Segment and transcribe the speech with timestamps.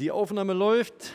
[0.00, 1.12] Die Aufnahme läuft.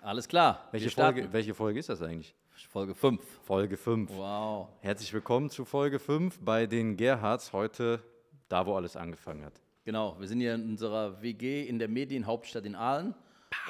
[0.00, 0.68] Alles klar.
[0.70, 0.90] Welche.
[0.90, 2.36] Folge, welche Folge ist das eigentlich?
[2.68, 3.20] Folge 5.
[3.42, 4.12] Folge 5.
[4.14, 4.68] Wow.
[4.80, 7.52] Herzlich willkommen zu Folge 5 bei den Gerhards.
[7.52, 8.00] Heute
[8.48, 9.60] da, wo alles angefangen hat.
[9.84, 13.16] Genau, wir sind hier in unserer WG in der Medienhauptstadt in Aalen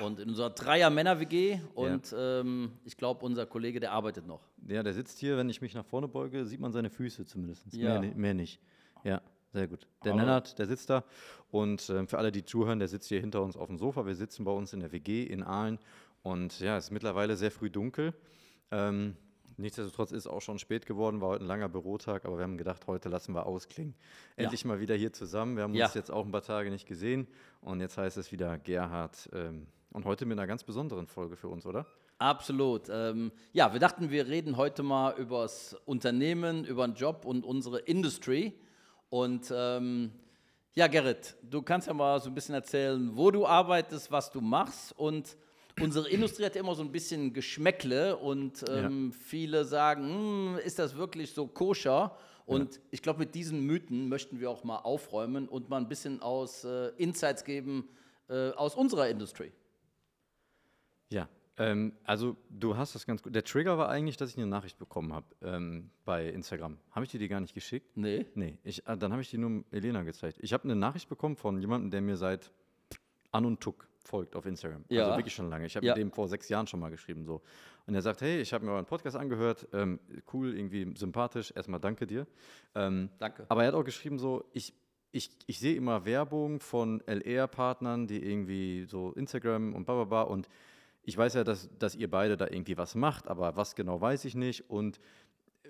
[0.05, 4.43] und in unserer Dreier-Männer-WG und ähm, ich glaube, unser Kollege, der arbeitet noch.
[4.69, 7.73] Ja, der sitzt hier, wenn ich mich nach vorne beuge, sieht man seine Füße zumindest.
[7.73, 8.01] Ja.
[8.01, 8.61] Mehr, mehr nicht.
[9.03, 9.23] Ja,
[9.53, 9.87] sehr gut.
[10.05, 11.05] Der Aber- Lennart, der sitzt da.
[11.51, 14.07] Und ähm, für alle, die zuhören, der sitzt hier hinter uns auf dem Sofa.
[14.07, 15.79] Wir sitzen bei uns in der WG in Aalen.
[16.23, 18.15] Und ja, es ist mittlerweile sehr früh dunkel.
[18.71, 19.17] Ähm,
[19.59, 22.57] nichtsdestotrotz ist es auch schon spät geworden, war heute ein langer Bürotag, aber wir haben
[22.57, 23.95] gedacht, heute lassen wir ausklingen.
[24.37, 25.57] Endlich mal wieder hier zusammen.
[25.57, 25.87] Wir haben Ja.
[25.87, 27.27] uns jetzt auch ein paar Tage nicht gesehen.
[27.61, 29.29] Und jetzt heißt es wieder Gerhard.
[29.35, 31.85] Ähm, und heute mit einer ganz besonderen Folge für uns, oder?
[32.19, 32.89] Absolut.
[32.89, 37.45] Ähm, ja, wir dachten, wir reden heute mal über das Unternehmen, über den Job und
[37.45, 38.55] unsere Industry.
[39.13, 40.11] Und ähm,
[40.73, 44.41] ja, Gerrit, du kannst ja mal so ein bisschen erzählen, wo du arbeitest, was du
[44.41, 44.99] machst.
[44.99, 45.37] Und
[45.79, 50.09] unsere Industrie hat ja immer so ein bisschen Geschmäckle und ähm, viele sagen,
[50.55, 52.17] "Hm, ist das wirklich so koscher?
[52.47, 56.23] Und ich glaube, mit diesen Mythen möchten wir auch mal aufräumen und mal ein bisschen
[56.23, 57.91] aus äh, Insights geben
[58.31, 59.53] äh, aus unserer Industrie.
[61.11, 63.35] Ja, ähm, also du hast das ganz gut.
[63.35, 66.79] Der Trigger war eigentlich, dass ich eine Nachricht bekommen habe ähm, bei Instagram.
[66.93, 67.97] Habe ich dir die gar nicht geschickt?
[67.97, 68.27] Nee.
[68.35, 70.39] Nee, ich, äh, dann habe ich die nur Elena gezeigt.
[70.41, 72.51] Ich habe eine Nachricht bekommen von jemandem, der mir seit
[73.33, 74.85] An und Tuck folgt auf Instagram.
[74.89, 75.05] Ja.
[75.05, 75.67] Also wirklich schon lange.
[75.67, 75.93] Ich habe Ja.
[75.95, 77.25] mit dem vor sechs Jahren schon mal geschrieben.
[77.25, 77.43] So.
[77.87, 79.69] Und er sagt, hey, ich habe mir euren Podcast angehört.
[79.73, 80.01] Ähm,
[80.33, 81.53] cool, irgendwie sympathisch.
[81.55, 82.27] Erstmal danke dir.
[82.75, 83.47] Ähm, Danke.
[83.49, 84.75] aber er hat auch geschrieben, so, ich,
[85.13, 90.23] ich, ich sehe immer Werbung von LR-Partnern, die irgendwie so Instagram und bla bla bla.
[90.23, 90.49] Und
[91.05, 94.25] ich weiß ja, dass, dass ihr beide da irgendwie was macht, aber was genau weiß
[94.25, 94.71] ich nicht.
[94.71, 95.01] Und
[95.65, 95.69] äh,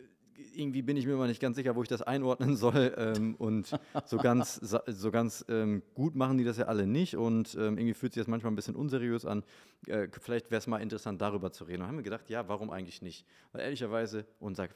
[0.55, 2.95] irgendwie bin ich mir immer nicht ganz sicher, wo ich das einordnen soll.
[2.97, 3.71] Ähm, und
[4.05, 7.17] so ganz, so ganz ähm, gut machen die das ja alle nicht.
[7.17, 9.43] Und ähm, irgendwie fühlt sich das manchmal ein bisschen unseriös an.
[9.87, 11.83] Äh, vielleicht wäre es mal interessant, darüber zu reden.
[11.83, 13.27] Und haben wir gedacht, ja, warum eigentlich nicht?
[13.53, 14.69] Weil ehrlicherweise unser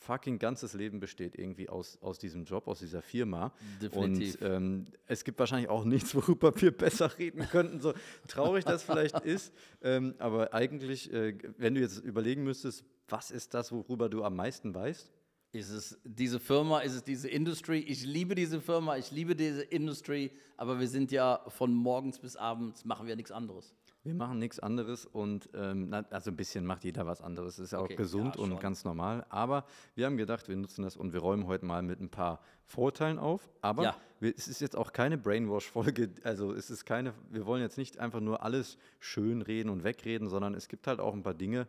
[0.00, 3.52] fucking ganzes Leben besteht irgendwie aus, aus diesem Job, aus dieser Firma.
[3.80, 4.40] Definitiv.
[4.40, 7.92] Und ähm, es gibt wahrscheinlich auch nichts, worüber wir besser reden könnten, so
[8.26, 9.52] traurig das vielleicht ist.
[9.82, 14.36] Ähm, aber eigentlich, äh, wenn du jetzt überlegen müsstest, was ist das, worüber du am
[14.36, 15.12] meisten weißt?
[15.52, 17.80] Ist es diese Firma, ist es diese Industry?
[17.80, 22.36] Ich liebe diese Firma, ich liebe diese Industry, aber wir sind ja von morgens bis
[22.36, 23.74] abends, machen wir nichts anderes.
[24.02, 27.56] Wir machen nichts anderes und ähm, na, also ein bisschen macht jeder was anderes.
[27.56, 29.26] Das ist ja auch Okay, gesund ja, und ganz normal.
[29.28, 32.40] Aber wir haben gedacht, wir nutzen das und wir räumen heute mal mit ein paar
[32.64, 33.46] Vorurteilen auf.
[33.60, 33.96] Aber Ja.
[34.18, 36.10] wir, es ist jetzt auch keine Brainwash-Folge.
[36.24, 40.28] Also es ist keine, wir wollen jetzt nicht einfach nur alles schön reden und wegreden,
[40.28, 41.66] sondern es gibt halt auch ein paar Dinge,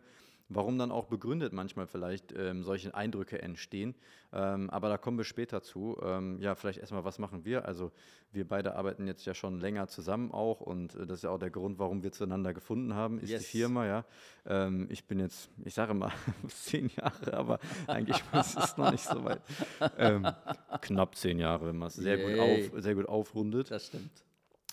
[0.48, 3.94] warum dann auch begründet manchmal vielleicht ähm, solche Eindrücke entstehen.
[4.32, 5.98] Ähm, aber da kommen wir später zu.
[6.02, 7.66] Ähm, ja, vielleicht erstmal, was machen wir?
[7.66, 7.92] Also
[8.32, 11.38] wir beide arbeiten jetzt ja schon länger zusammen auch und äh, das ist ja auch
[11.38, 13.42] der Grund, warum wir zueinander gefunden haben, ist Yes.
[13.42, 14.04] die Firma, ja.
[14.46, 16.12] Ähm, ich bin jetzt, ich sage mal,
[16.48, 19.42] zehn Jahre, aber eigentlich ist es noch nicht so weit.
[19.98, 20.26] Ähm,
[20.80, 23.70] knapp zehn Jahre, wenn man es sehr, gut auf, sehr gut aufrundet.
[23.70, 24.10] Das stimmt.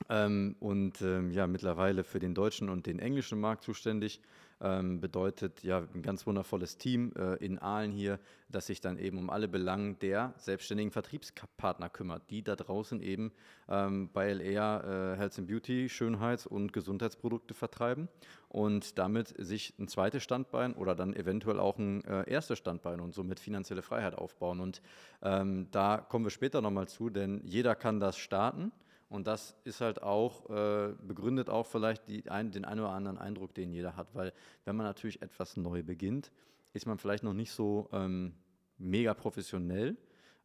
[0.08, 4.22] Ähm, und ähm, ja, mittlerweile für den deutschen und den englischen Markt zuständig.
[4.62, 9.18] Ähm, bedeutet ja ein ganz wundervolles Team äh, in Aalen hier, das sich dann eben
[9.18, 13.32] um alle Belangen der selbstständigen Vertriebspartner kümmert, die da draußen eben
[13.70, 18.10] ähm, bei LR äh, Health and Beauty, Schönheits- und Gesundheitsprodukte vertreiben
[18.50, 23.14] und damit sich ein zweites Standbein oder dann eventuell auch ein äh, erstes Standbein und
[23.14, 24.60] somit finanzielle Freiheit aufbauen.
[24.60, 24.82] Und
[25.22, 28.74] ähm, da kommen wir später nochmal zu, denn jeder kann das starten.
[29.10, 33.18] Und das ist halt auch, äh, begründet auch vielleicht die ein, den einen oder anderen
[33.18, 34.14] Eindruck, den jeder hat.
[34.14, 34.34] Weil
[34.66, 36.32] wenn man natürlich etwas neu beginnt,
[36.74, 38.34] ist man vielleicht noch nicht so ähm,
[38.78, 39.98] mega professionell,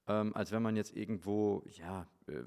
[0.08, 2.42] ähm, als wenn man jetzt irgendwo, ja, äh,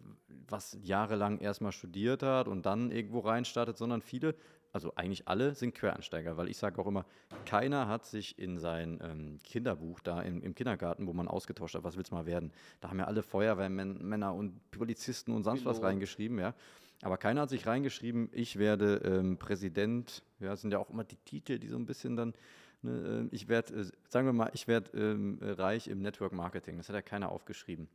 [0.48, 4.34] was jahrelang erstmal studiert hat und dann irgendwo reinstartet, sondern viele,
[4.78, 7.04] also eigentlich alle sind Quereinsteiger, weil ich sage auch immer,
[7.46, 11.84] keiner hat sich in sein ähm, Kinderbuch da im, im Kindergarten, wo man ausgetauscht hat,
[11.84, 15.78] was willst du mal werden, da haben ja alle Feuerwehrmänner und Polizisten und sonst was
[15.78, 15.90] Pilot.
[15.90, 16.54] reingeschrieben, ja.
[17.02, 21.04] Aber keiner hat sich reingeschrieben, ich werde ähm, Präsident, ja, das sind ja auch immer
[21.04, 22.36] die Titel, die so ein bisschen dann,
[22.84, 26.78] ne, äh, ich werde, äh, sagen wir mal, ich werde ähm, reich im Network Marketing,
[26.78, 27.88] das hat ja keiner aufgeschrieben.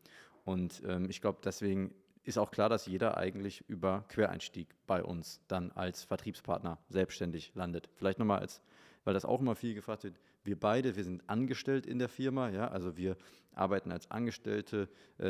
[0.45, 5.41] Und ähm, ich glaube, deswegen ist auch klar, dass jeder eigentlich über Quereinstieg bei uns
[5.49, 7.89] dann als Vertriebspartner selbstständig landet.
[7.95, 8.63] Vielleicht nochmal als,
[9.05, 12.49] weil das auch immer viel gefragt wird, wir beide, wir sind angestellt in der Firma,
[12.51, 13.17] ja, also wir
[13.55, 14.89] arbeiten als Angestellte,
[15.21, 15.27] äh,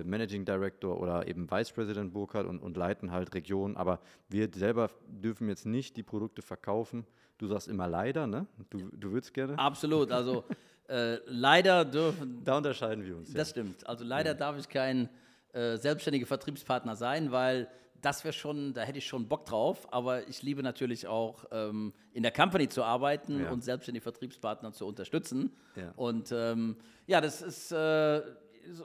[0.00, 4.48] äh, Managing Director oder eben Vice President Burkhardt und, und leiten halt Regionen, aber wir
[4.52, 7.06] selber dürfen jetzt nicht die Produkte verkaufen.
[7.38, 8.46] Du sagst immer leider, ne?
[8.70, 9.58] Du, du würdest gerne.
[9.58, 10.10] Absolut.
[10.12, 10.44] Also
[10.88, 13.32] äh, leider dürfen, Da unterscheiden wir uns.
[13.32, 13.86] das stimmt.
[13.86, 15.08] Also leider darf ich kein
[15.52, 17.68] äh, selbstständiger Vertriebspartner sein, weil
[18.00, 21.92] das wäre schon, da hätte ich schon Bock drauf, aber ich liebe natürlich auch ähm,
[22.12, 23.50] in der Company zu arbeiten Ja.
[23.50, 25.56] und selbstständige Vertriebspartner zu unterstützen.
[25.76, 25.92] Ja.
[25.94, 26.76] Und ähm,
[27.06, 28.22] ja, das ist, äh,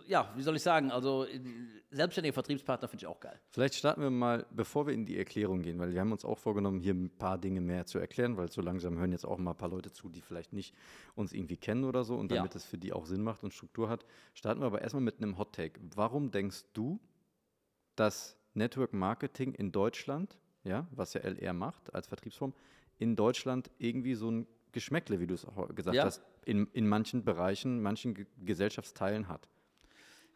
[0.07, 1.25] ja, wie soll ich sagen, also
[1.91, 3.39] selbstständige Vertriebspartner finde ich auch geil.
[3.49, 6.37] Vielleicht starten wir mal, bevor wir in die Erklärung gehen, weil wir haben uns auch
[6.37, 9.51] vorgenommen, hier ein paar Dinge mehr zu erklären, weil so langsam hören jetzt auch mal
[9.51, 10.73] ein paar Leute zu, die vielleicht nicht
[11.15, 12.37] uns irgendwie kennen oder so und Ja.
[12.37, 15.17] damit es für die auch Sinn macht und Struktur hat, starten wir aber erstmal mit
[15.21, 15.79] einem Hot Take.
[15.95, 16.99] Warum denkst du,
[17.95, 22.53] dass Network Marketing in Deutschland, ja, was ja LR macht als Vertriebsform,
[22.97, 26.03] in Deutschland irgendwie so ein Geschmäckle, wie du es auch gesagt Ja.
[26.03, 29.47] hast, in, in manchen Bereichen, manchen Ge Gesellschaftsteilen hat?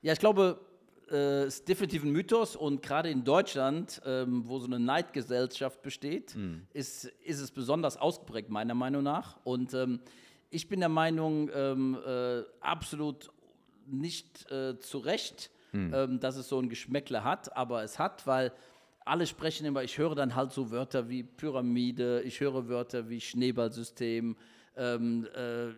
[0.02, 0.60] Ja, ich glaube,
[1.12, 5.82] äh, es ist definitiv ein Mythos und gerade in Deutschland, ähm, wo so eine Neidgesellschaft
[5.82, 6.36] besteht,
[6.74, 9.38] ist, ist es besonders ausgeprägt, meiner Meinung nach.
[9.44, 10.00] Und ähm,
[10.50, 13.30] ich bin der Meinung, ähm, äh, absolut
[13.86, 15.52] nicht äh, zu Recht,
[15.94, 18.52] ähm, dass es so ein Geschmäckle hat, aber es hat, weil
[19.06, 23.22] alle sprechen immer, ich höre dann halt so Wörter wie Pyramide, ich höre Wörter wie
[23.22, 24.36] Schneeballsystem,
[24.76, 25.70] ähm, äh,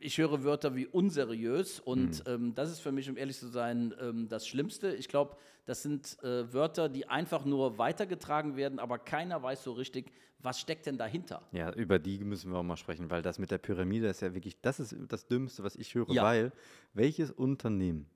[0.00, 3.94] ich höre Wörter wie unseriös und ähm, das ist für mich, um ehrlich zu sein,
[4.00, 4.94] ähm, das Schlimmste.
[4.94, 9.72] Ich glaube, das sind äh, Wörter, die einfach nur weitergetragen werden, aber keiner weiß so
[9.72, 11.46] richtig, was steckt denn dahinter.
[11.52, 14.34] Ja, über die müssen wir auch mal sprechen, weil das mit der Pyramide ist ja
[14.34, 16.24] wirklich, das ist das Dümmste, was ich höre, Ja.
[16.24, 16.52] weil
[16.94, 18.06] welches Unternehmen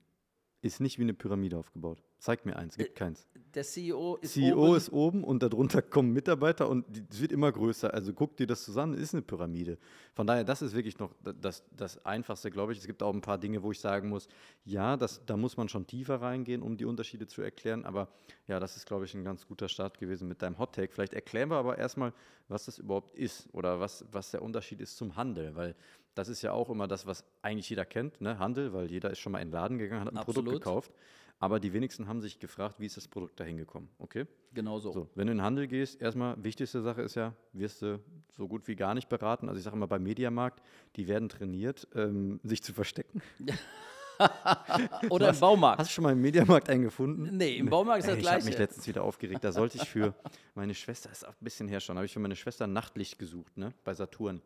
[0.61, 2.03] ist nicht wie eine Pyramide aufgebaut?
[2.19, 3.27] Zeig mir eins, gibt keins.
[3.53, 7.51] Der CEO ist CEO oben, ist oben und darunter kommen Mitarbeiter und es wird immer
[7.51, 7.93] größer.
[7.93, 9.77] Also guck dir das zusammen, ist eine Pyramide.
[10.13, 12.79] Von daher, das ist wirklich noch da- das, das Einfachste, glaube ich.
[12.79, 14.27] Es gibt auch ein paar Dinge, wo ich sagen muss,
[14.65, 17.85] ja, das, da muss man schon tiefer reingehen, um die Unterschiede zu erklären.
[17.85, 18.09] Aber
[18.47, 20.91] ja, das ist, glaube ich, ein ganz guter Start gewesen mit deinem Hot Take.
[20.91, 22.13] Vielleicht erklären wir aber erstmal,
[22.47, 25.75] was das überhaupt ist oder was, was der Unterschied ist zum Handel, weil
[26.15, 28.39] das ist ja auch immer das, was eigentlich jeder kennt, ne?
[28.39, 30.63] Handel, weil jeder ist schon mal in den Laden gegangen, hat ein Produkt Absolut.
[30.63, 30.91] gekauft.
[31.39, 34.25] Aber die wenigsten haben sich gefragt, wie ist das Produkt dahin gekommen, okay?
[34.53, 34.91] Genau so.
[34.91, 37.99] So, wenn du in den Handel gehst, erstmal wichtigste Sache ist ja, wirst du
[38.31, 39.49] so gut wie gar nicht beraten.
[39.49, 40.61] Also ich sage immer beim Mediamarkt,
[40.95, 43.21] die werden trainiert, ähm, sich zu verstecken.
[45.09, 45.79] Oder im Baumarkt.
[45.79, 47.37] Hast du schon mal im Mediamarkt einen gefunden?
[47.37, 48.63] Nee, im Baumarkt ist das Ey, ich habe mich Gleiche.
[48.63, 49.43] letztens wieder aufgeregt.
[49.43, 50.13] Da sollte ich für
[50.55, 53.57] meine Schwester, ist auch ein bisschen her schon, habe ich für meine Schwester Nachtlicht gesucht,
[53.57, 53.73] ne?
[53.83, 54.41] Bei Saturn.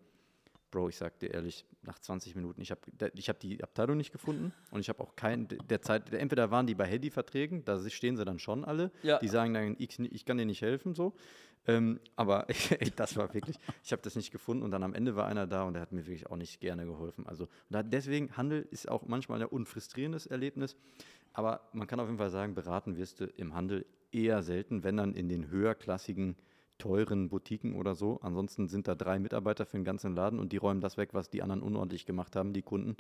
[0.72, 2.82] Bro, ich sag dir ehrlich, nach 20 Minuten, ich habe
[3.14, 6.66] ich hab die Abteilung nicht gefunden und ich habe auch keinen der Zeit, entweder waren
[6.66, 9.20] die bei Handyverträgen, da stehen sie dann schon alle, Ja.
[9.20, 11.14] die sagen dann, ich, ich kann dir nicht helfen, so.
[11.68, 12.48] Ähm, aber
[12.80, 15.46] ey, das war wirklich, ich habe das nicht gefunden und dann am Ende war einer
[15.46, 17.28] da und der hat mir wirklich auch nicht gerne geholfen.
[17.28, 20.76] Also deswegen, Handel ist auch manchmal ein unfrustrierendes Erlebnis,
[21.34, 24.98] aber man kann auf jeden Fall sagen, beraten wirst du im Handel eher selten, wenn
[24.98, 26.36] dann in den höherklassigen
[26.82, 28.20] teuren Boutiquen oder so.
[28.24, 31.30] Ansonsten sind da drei Mitarbeiter für den ganzen Laden und die räumen das weg, was
[31.30, 32.98] die anderen unordentlich gemacht haben, die Kunden.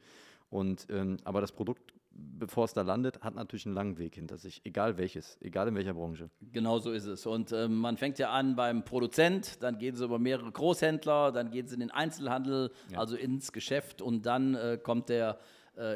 [0.51, 4.37] Und ähm, aber das Produkt, bevor es da landet, hat natürlich einen langen Weg hinter
[4.37, 6.29] sich, egal welches, egal in welcher Branche.
[6.51, 7.25] Genau so ist es.
[7.25, 11.49] Und ähm, man fängt ja an beim Produzent, dann geht es über mehrere Großhändler, dann
[11.49, 15.39] geht es in den Einzelhandel, also ins Geschäft und dann äh, kommt der,
[15.75, 15.95] äh,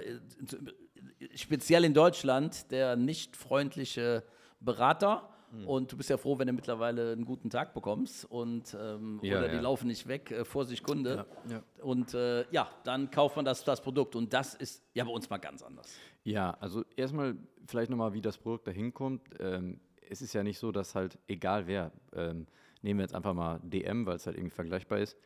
[1.36, 4.24] speziell in Deutschland, der nicht freundliche
[4.60, 5.30] Berater.
[5.62, 5.68] Hm.
[5.68, 9.40] Und du bist ja froh, wenn du mittlerweile einen guten Tag bekommst und ähm, Ja,
[9.40, 9.62] oder die ja.
[9.62, 11.25] laufen nicht weg, äh, Vorsicht Kunde.
[11.50, 15.12] Ja, Und äh, ja, dann kauft man das, das Produkt und das ist ja bei
[15.12, 15.98] uns mal ganz anders.
[16.24, 17.36] Ja, also erstmal
[17.68, 19.22] vielleicht nochmal, wie das Produkt da hinkommt.
[19.40, 19.80] Ähm,
[20.10, 22.48] es ist ja nicht so, dass halt, egal wer, ähm,
[22.81, 25.18] nehmen wir jetzt einfach mal DM, weil es halt irgendwie vergleichbar ist.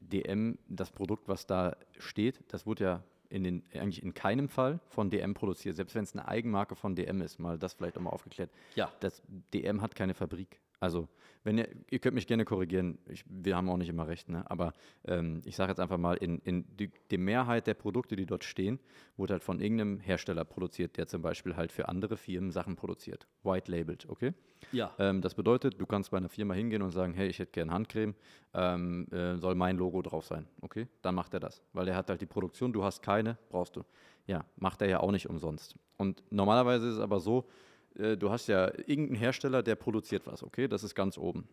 [0.00, 4.80] DM, das Produkt, was da steht, das wurde ja in den, eigentlich in keinem Fall
[4.88, 8.02] von DM produziert, selbst wenn es eine Eigenmarke von DM ist, mal das vielleicht auch
[8.02, 8.50] mal aufgeklärt.
[8.74, 8.90] Ja.
[9.00, 10.60] Das DM hat keine Fabrik.
[10.80, 11.08] Also,
[11.44, 14.48] wenn ihr, ihr könnt mich gerne korrigieren, ich, wir haben auch nicht immer recht, ne?
[14.50, 18.26] aber ähm, ich sage jetzt einfach mal, in, in die, die Mehrheit der Produkte, die
[18.26, 18.78] dort stehen,
[19.16, 23.26] wurde halt von irgendeinem Hersteller produziert, der zum Beispiel halt für andere Firmen Sachen produziert.
[23.42, 24.34] White labeled, okay?
[24.72, 24.92] Ja.
[24.98, 27.72] Ähm, das bedeutet, du kannst bei einer Firma hingehen und sagen, hey, ich hätte gerne
[27.72, 28.14] Handcreme,
[28.54, 30.86] ähm, äh, soll mein Logo drauf sein, okay?
[31.02, 33.84] Dann macht er das, weil er hat halt die Produktion, du hast keine, brauchst du.
[34.26, 35.76] Ja, macht er ja auch nicht umsonst.
[35.96, 37.48] Und normalerweise ist es aber so,
[37.98, 40.68] äh, du hast ja irgendeinen Hersteller, der produziert was, okay?
[40.68, 41.48] Das ist ganz oben.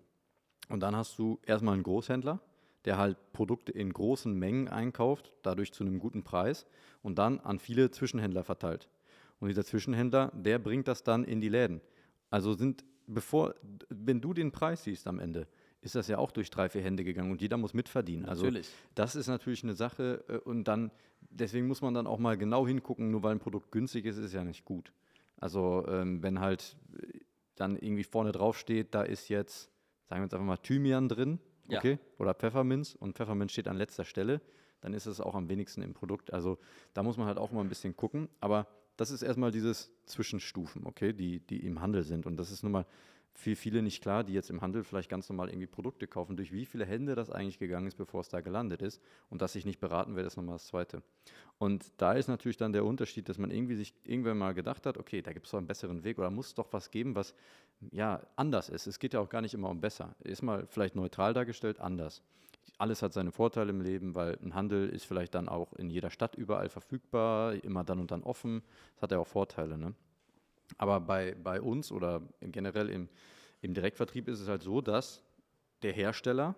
[0.69, 2.39] Und dann hast du erstmal einen Großhändler,
[2.85, 6.65] der halt Produkte in großen Mengen einkauft, dadurch zu einem guten Preis
[7.01, 8.89] und dann an viele Zwischenhändler verteilt.
[9.39, 11.81] Und dieser Zwischenhändler, der bringt das dann in die Läden.
[12.29, 13.55] Also sind, bevor,
[13.89, 15.47] wenn du den Preis siehst am Ende,
[15.81, 18.25] ist das ja auch durch drei, vier Hände gegangen und jeder muss mitverdienen.
[18.25, 18.69] Also Natürlich.
[18.95, 20.91] das ist natürlich eine Sache äh, und dann,
[21.29, 24.25] deswegen muss man dann auch mal genau hingucken, nur weil ein Produkt günstig ist, ist
[24.25, 24.91] es ja nicht gut.
[25.37, 27.19] Also ähm, wenn halt äh,
[27.55, 29.71] dann irgendwie vorne drauf steht, da ist jetzt,
[30.07, 31.79] sagen wir jetzt einfach mal Thymian drin, Ja.
[31.79, 34.41] okay, oder Pfefferminz und Pfefferminz steht an letzter Stelle,
[34.81, 36.31] dann ist es auch am wenigsten im Produkt.
[36.33, 36.57] Also
[36.93, 40.85] da muss man halt auch mal ein bisschen gucken, aber das ist erstmal dieses Zwischenstufen,
[40.85, 42.85] okay, die, die im Handel sind und das ist nun mal
[43.37, 46.53] für viele nicht klar, die jetzt im Handel vielleicht ganz normal irgendwie Produkte kaufen, durch
[46.53, 49.01] wie viele Hände das eigentlich gegangen ist, bevor es da gelandet ist.
[49.29, 51.03] Und dass ich nicht beraten werde, ist nochmal das Zweite.
[51.57, 54.97] Und da ist natürlich dann der Unterschied, dass man irgendwie sich irgendwann mal gedacht hat,
[54.97, 57.35] okay, da gibt es doch einen besseren Weg oder muss es doch was geben, was
[57.91, 58.87] ja anders ist.
[58.87, 60.15] Es geht ja auch gar nicht immer um besser.
[60.23, 62.23] Ist mal vielleicht neutral dargestellt, anders.
[62.77, 66.09] Alles hat seine Vorteile im Leben, weil ein Handel ist vielleicht dann auch in jeder
[66.09, 68.63] Stadt überall verfügbar, immer dann und dann offen.
[68.95, 69.77] Das hat ja auch Vorteile.
[69.77, 69.93] Ne?
[70.77, 73.09] Aber bei, bei uns oder generell im,
[73.61, 75.21] im Direktvertrieb ist es halt so, dass
[75.81, 76.55] der Hersteller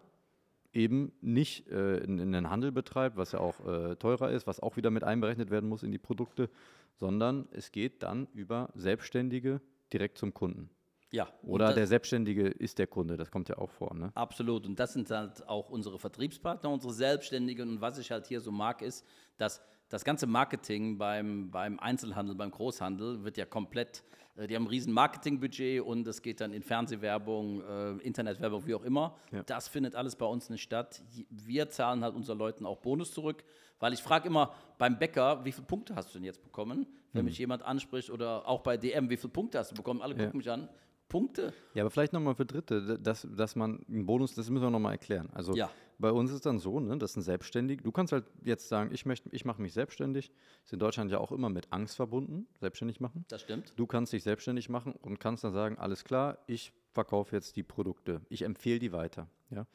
[0.74, 4.92] eben nicht äh, einen Handel betreibt, was ja auch äh, teurer ist, was auch wieder
[4.92, 6.50] mit einberechnet werden muss in die Produkte,
[6.96, 9.62] sondern es geht dann über Selbstständige
[9.92, 10.70] direkt zum Kunden.
[11.12, 11.28] Ja.
[11.42, 13.96] Oder der Selbstständige ist der Kunde, das kommt ja auch vor.
[13.96, 14.12] Ne?
[14.14, 14.66] Absolut.
[14.66, 17.70] Und das sind halt auch unsere Vertriebspartner, unsere Selbstständigen.
[17.70, 19.06] Und was ich halt hier so mag, ist,
[19.38, 24.04] dass das ganze Marketing beim, beim Einzelhandel, beim Großhandel wird ja komplett,
[24.36, 28.76] äh, die haben ein riesen Marketingbudget und es geht dann in Fernsehwerbung, äh, Internetwerbung, wie
[28.76, 29.16] auch immer.
[29.32, 29.44] Ja.
[29.44, 31.02] Das findet alles bei uns nicht statt.
[31.30, 33.44] Wir zahlen halt unseren Leuten auch Bonus zurück,
[33.80, 37.22] weil ich frage immer beim Bäcker, wie viele Punkte hast du denn jetzt bekommen, wenn
[37.22, 37.28] mhm.
[37.28, 40.02] mich jemand anspricht oder auch bei DM, wie viele Punkte hast du bekommen?
[40.02, 40.26] Alle ja.
[40.26, 40.70] gucken mich an.
[41.10, 41.54] Punkte.
[41.74, 44.94] Ja, aber vielleicht nochmal für Dritte, dass, dass man einen Bonus, das müssen wir nochmal
[44.94, 45.30] erklären.
[45.34, 45.70] Also ja.
[46.00, 47.82] Bei uns ist dann so, ne, das ist ein Selbstständig.
[47.82, 50.32] Du kannst halt jetzt sagen, ich möchte, ich mache mich selbstständig.
[50.64, 53.26] Ist in Deutschland ja auch immer mit Angst verbunden, selbstständig machen.
[53.30, 53.74] Das stimmt.
[53.76, 57.64] Du kannst dich selbstständig machen und kannst dann sagen, alles klar, ich verkaufe jetzt die
[57.64, 58.22] Produkte.
[58.30, 59.28] Ich empfehle die weiter.
[59.50, 59.66] Ja?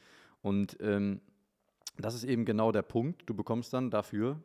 [0.43, 1.21] Und ähm,
[1.99, 3.23] das ist eben genau der Punkt.
[3.27, 4.41] Du bekommst dann dafür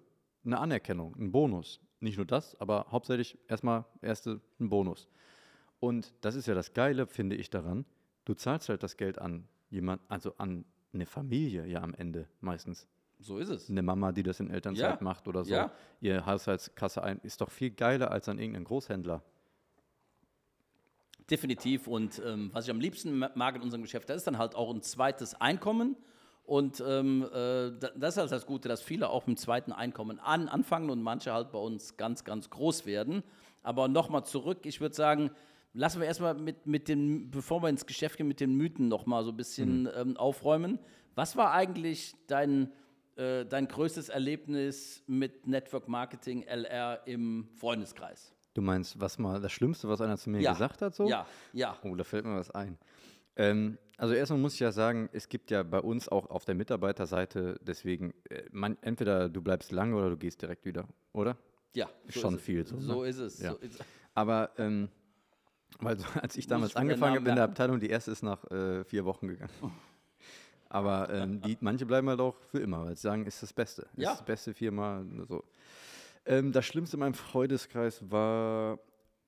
[0.45, 1.79] eine Anerkennung, einen Bonus.
[1.99, 5.07] Nicht nur das, aber hauptsächlich erstmal erste einen Bonus.
[5.79, 7.85] Und das ist ja das Geile, finde ich daran.
[8.25, 12.87] Du zahlst halt das Geld an jemand, also an eine Familie ja am Ende meistens.
[13.19, 13.69] So ist es.
[13.69, 15.03] Eine Mama, die das in Elternzeit ja.
[15.03, 15.53] macht oder so.
[15.53, 15.71] Ja.
[16.01, 19.23] Ihr Haushaltskasse ein, ist doch viel geiler als an irgendeinen Großhändler.
[21.29, 21.87] Definitiv.
[21.87, 24.73] Und ähm, was ich am liebsten mag in unserem Geschäft, das ist dann halt auch
[24.73, 25.97] ein zweites Einkommen.
[26.43, 30.19] Und ähm, äh, das ist halt das Gute, dass viele auch mit dem zweiten Einkommen
[30.19, 33.23] an, anfangen und manche halt bei uns ganz, ganz groß werden.
[33.63, 35.31] Aber nochmal zurück, ich würde sagen,
[35.77, 39.05] lassen wir erstmal mit, mit den, bevor wir ins Geschäft gehen, mit den Mythen noch
[39.05, 39.91] mal so ein bisschen mhm.
[39.95, 40.79] ähm, aufräumen.
[41.15, 42.71] Was war eigentlich dein,
[43.15, 48.33] äh, dein größtes Erlebnis mit Network Marketing LR im Freundeskreis?
[48.55, 50.53] Du meinst, was mal das Schlimmste, was einer zu mir ja.
[50.53, 50.95] gesagt hat?
[50.95, 51.07] So?
[51.07, 51.77] Ja, ja.
[51.83, 52.79] Oh, da fällt mir was ein.
[53.35, 56.55] Ähm, also erstmal muss ich ja sagen, es gibt ja bei uns auch auf der
[56.55, 61.37] Mitarbeiterseite, deswegen, äh, man, entweder du bleibst lange oder du gehst direkt wieder, oder?
[61.75, 61.87] Ja.
[62.07, 62.65] So Schon viel.
[62.65, 63.09] So, so ne?
[63.09, 63.39] ist es.
[63.39, 63.51] Ja.
[63.51, 63.83] So ist
[64.15, 64.89] Aber ähm,
[65.79, 68.83] weil so, als ich damals angefangen habe in der Abteilung, die erste ist nach äh,
[68.83, 69.51] vier Wochen gegangen.
[69.61, 69.69] Oh.
[70.69, 73.87] Aber ähm, die, manche bleiben halt auch für immer, weil sie sagen, ist das Beste.
[73.95, 74.11] Ja.
[74.11, 75.03] Ist das beste Firma.
[75.27, 75.43] So.
[76.25, 78.79] Ähm, das Schlimmste in meinem Freundeskreis war,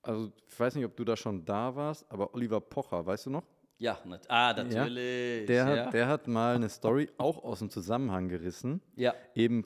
[0.02, 3.30] also ich weiß nicht, ob du da schon da warst, aber Oliver Pocher, weißt du
[3.30, 3.44] noch?
[3.78, 5.42] Ja, nat ah, natürlich.
[5.42, 5.86] Ja, der, ja.
[5.86, 8.82] Hat, der hat mal eine Story auch aus dem Zusammenhang gerissen.
[8.98, 9.14] Ja.
[9.34, 9.64] Eben,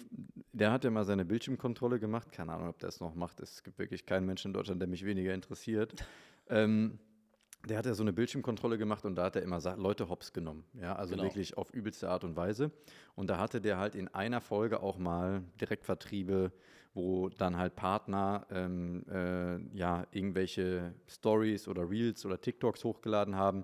[0.51, 2.31] der hat ja mal seine Bildschirmkontrolle gemacht.
[2.31, 3.39] Keine Ahnung, ob der es noch macht.
[3.39, 5.95] Es gibt wirklich keinen Menschen in Deutschland, der mich weniger interessiert.
[6.49, 6.99] Ähm,
[7.67, 10.65] der hat ja so eine Bildschirmkontrolle gemacht und da hat er immer Leute hops genommen.
[10.73, 11.23] Ja, also genau.
[11.23, 12.71] wirklich auf übelste Art und Weise.
[13.15, 16.51] Und da hatte der halt in einer Folge auch mal Direktvertriebe,
[16.93, 23.63] wo dann halt Partner ähm, äh, ja irgendwelche Stories oder Reels oder TikToks hochgeladen haben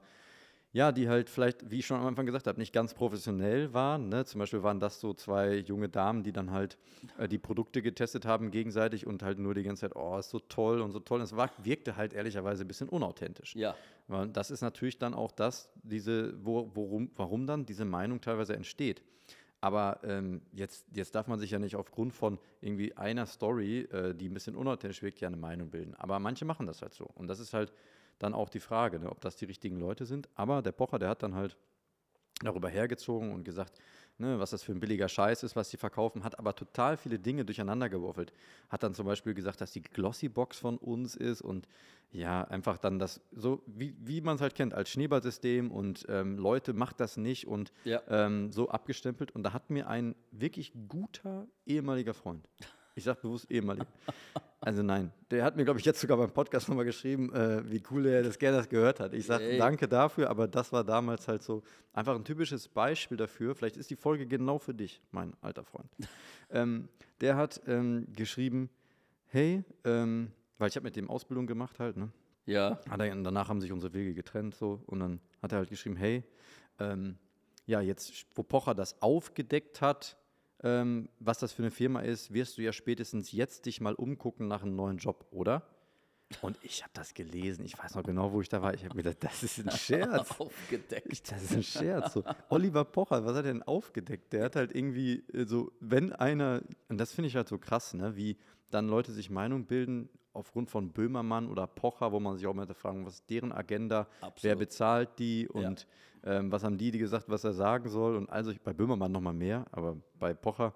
[0.72, 4.10] ja, die halt vielleicht, wie ich schon am Anfang gesagt habe, nicht ganz professionell waren.
[4.10, 4.26] Ne?
[4.26, 6.78] Zum Beispiel waren das so zwei junge Damen, die dann halt
[7.18, 10.40] äh, die Produkte getestet haben gegenseitig und halt nur die ganze Zeit, oh, ist so
[10.40, 11.20] toll und so toll.
[11.20, 13.56] Und es war, wirkte halt ehrlicherweise ein bisschen unauthentisch.
[13.56, 13.76] Ja.
[14.08, 18.56] Weil das ist natürlich dann auch das, diese, wo, worum, warum dann diese Meinung teilweise
[18.56, 19.02] entsteht.
[19.62, 24.14] Aber ähm, jetzt, jetzt darf man sich ja nicht aufgrund von irgendwie einer Story, äh,
[24.14, 25.96] die ein bisschen unauthentisch wirkt, ja eine Meinung bilden.
[25.96, 27.06] Aber manche machen das halt so.
[27.16, 27.74] Und das ist halt
[28.20, 30.30] dann auch die Frage, ne, ob das die richtigen Leute sind.
[30.36, 31.58] Aber der Pocher, der hat dann halt
[32.42, 33.80] darüber hergezogen und gesagt,
[34.18, 37.20] ne, was das für ein billiger Scheiß ist, was sie verkaufen, hat aber total viele
[37.20, 38.34] Dinge durcheinander gewürfelt.
[38.70, 41.68] Hat dann zum Beispiel gesagt, dass die Glossy-Box von uns ist und
[42.12, 46.38] ja, einfach dann das, so wie, wie man es halt kennt, als Schneeballsystem und ähm,
[46.38, 48.02] Leute, macht das nicht und ja.
[48.08, 49.32] ähm, so abgestempelt.
[49.32, 52.48] Und da hat mir ein wirklich guter ehemaliger Freund,
[52.96, 53.88] ich sage bewusst ehemalig,
[54.62, 57.82] also nein, der hat mir, glaube ich, jetzt sogar beim Podcast nochmal geschrieben, äh, wie
[57.92, 59.14] cool er das gerne gehört hat.
[59.14, 61.64] Ich sage danke dafür, aber das war damals halt so
[61.94, 63.56] einfach ein typisches Beispiel dafür.
[63.56, 65.90] Vielleicht ist die Folge genau für dich, mein alter Freund.
[66.52, 66.90] ähm,
[67.22, 68.70] der hat ähm, geschrieben,
[69.28, 72.12] hey, ähm, weil ich habe mit dem Ausbildung gemacht halt, ne?
[72.46, 72.80] Ja.
[72.90, 75.96] Hat er, danach haben sich unsere Wege getrennt so und dann hat er halt geschrieben,
[75.96, 76.24] hey,
[76.80, 77.18] ähm,
[77.66, 80.18] ja, jetzt, wo Pocher das aufgedeckt hat,
[80.64, 84.48] ähm, was das für eine Firma ist, wirst du ja spätestens jetzt dich mal umgucken
[84.48, 85.64] nach einem neuen Job, oder?
[86.42, 87.66] Und ich habe das gelesen.
[87.66, 88.74] Ich weiß noch genau, wo ich da war.
[88.74, 90.30] Ich habe mir gedacht, das ist ein Scherz.
[90.40, 91.32] aufgedeckt.
[91.32, 92.14] Das ist ein Scherz.
[92.14, 92.24] So.
[92.50, 94.32] Oliver Pocher, was hat er denn aufgedeckt?
[94.34, 97.94] Der hat halt irgendwie äh, so, wenn einer, und das finde ich halt so krass,
[97.94, 98.38] ne, wie
[98.70, 102.68] dann Leute sich Meinung bilden aufgrund von Böhmermann oder Pocher, wo man sich auch mal
[102.68, 104.44] fragen, was ist deren Agenda, Absolut.
[104.44, 105.88] wer bezahlt die und
[106.24, 108.16] ähm, was haben die, die gesagt, was er sagen soll.
[108.16, 110.74] Und also ich, bei Böhmermann nochmal mehr, aber bei Pocher,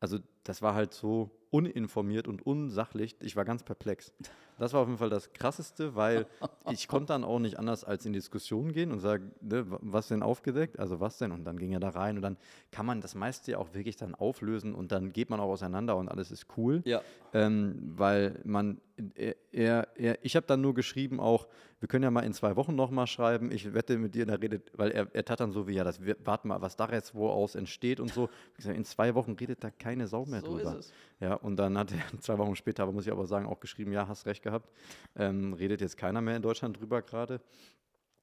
[0.00, 3.16] also das war halt so uninformiert und unsachlich.
[3.20, 4.12] Ich war ganz perplex.
[4.58, 6.26] Das war auf jeden Fall das Krasseste, weil
[6.70, 10.08] ich konnte dann auch nicht anders als in Diskussion gehen und sagen, ne, wa- was
[10.08, 10.78] denn aufgedeckt?
[10.78, 11.30] Also was denn?
[11.32, 12.36] Und dann ging er da rein und dann
[12.72, 15.96] kann man das meiste ja auch wirklich dann auflösen und dann geht man auch auseinander
[15.96, 16.82] und alles ist cool.
[16.84, 17.02] Ja.
[17.32, 18.80] Ähm, weil man,
[19.14, 21.46] er, er, er, ich habe dann nur geschrieben auch,
[21.80, 24.72] wir können ja mal in zwei Wochen nochmal schreiben, ich wette mit dir, da redet,
[24.74, 27.28] weil er, er tat dann so wie, ja, das, warten mal, was da jetzt wo
[27.28, 28.30] aus entsteht und so.
[28.52, 30.80] Ich gesagt, in zwei Wochen redet da keine Sau mehr So ist drüber.
[31.20, 33.92] Ja, und dann hat er zwei Wochen später, aber muss ich aber sagen, auch geschrieben,
[33.92, 34.70] ja, hast recht gehabt.
[35.16, 37.40] Ähm, redet jetzt keiner mehr in Deutschland drüber gerade.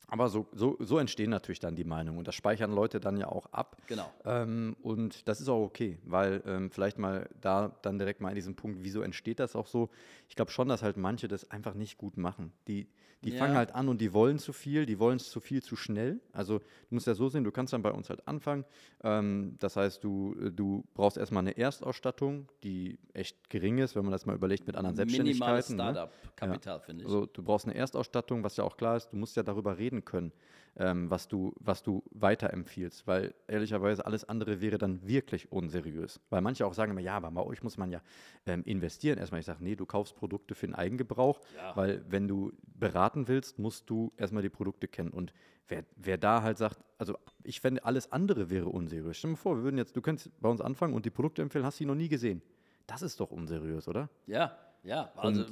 [0.07, 3.27] Aber so, so, so entstehen natürlich dann die Meinungen und das speichern Leute dann ja
[3.27, 3.77] auch ab.
[3.87, 4.11] Genau.
[4.25, 8.35] Ähm, und das ist auch okay, weil ähm, vielleicht mal da dann direkt mal in
[8.35, 9.89] diesem Punkt, wieso entsteht das auch so?
[10.29, 12.51] Ich glaube schon, dass halt manche das einfach nicht gut machen.
[12.67, 12.87] Die,
[13.23, 13.37] die Ja.
[13.37, 16.19] fangen halt an und die wollen zu viel, die wollen es zu viel zu schnell.
[16.33, 18.65] Also du musst ja so sehen, du kannst dann bei uns halt anfangen.
[19.03, 24.11] Ähm, das heißt, du, du brauchst erstmal eine Erstausstattung, die echt gering ist, wenn man
[24.11, 25.75] das mal überlegt mit anderen Minimales Selbstständigkeiten.
[25.77, 25.91] ne?
[25.93, 27.07] Startup-Kapital, finde ich.
[27.07, 29.92] Also du brauchst eine Erstausstattung, was ja auch klar ist, du musst ja darüber reden
[30.01, 30.31] können,
[30.75, 36.19] ähm, was, du, was du weiterempfiehlst, weil ehrlicherweise alles andere wäre dann wirklich unseriös.
[36.31, 38.01] Weil manche auch sagen immer, ja, aber bei euch muss man ja
[38.47, 39.19] ähm, investieren.
[39.19, 41.75] Erstmal, ich sage, nee, du kaufst Produkte für den Eigengebrauch, Ja.
[41.75, 45.11] weil wenn du beraten willst, musst du erstmal die Produkte kennen.
[45.11, 45.31] Und
[45.67, 49.15] wer, wer da halt sagt, also ich fände, alles andere wäre unseriös.
[49.17, 51.43] Stell dir mal vor, wir würden jetzt, du könntest bei uns anfangen und die Produkte
[51.43, 52.41] empfehlen, hast du die noch nie gesehen.
[52.87, 54.09] Das ist doch unseriös, oder?
[54.25, 55.11] Ja, ja.
[55.15, 55.45] Also,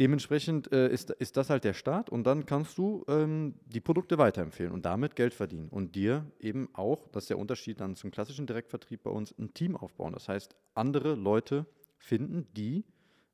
[0.00, 4.16] Dementsprechend äh, ist, ist das halt der Start und dann kannst du ähm, die Produkte
[4.16, 8.10] weiterempfehlen und damit Geld verdienen und dir eben auch, das ist der Unterschied dann zum
[8.10, 10.14] klassischen Direktvertrieb bei uns, ein Team aufbauen.
[10.14, 11.66] Das heißt, andere Leute
[11.98, 12.84] finden, die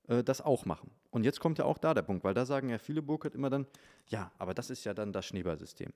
[0.09, 0.91] äh, das auch machen.
[1.11, 3.51] Und jetzt kommt ja auch da der Punkt, weil da sagen ja viele Burkhardt immer
[3.51, 3.67] dann,
[4.09, 5.93] ja, aber das ist ja dann das Schneeballsystem.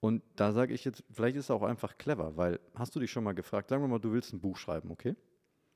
[0.00, 3.10] Und da sage ich jetzt, vielleicht ist es auch einfach clever, weil hast du dich
[3.10, 5.14] schon mal gefragt, sagen wir mal, du willst ein Buch schreiben, okay?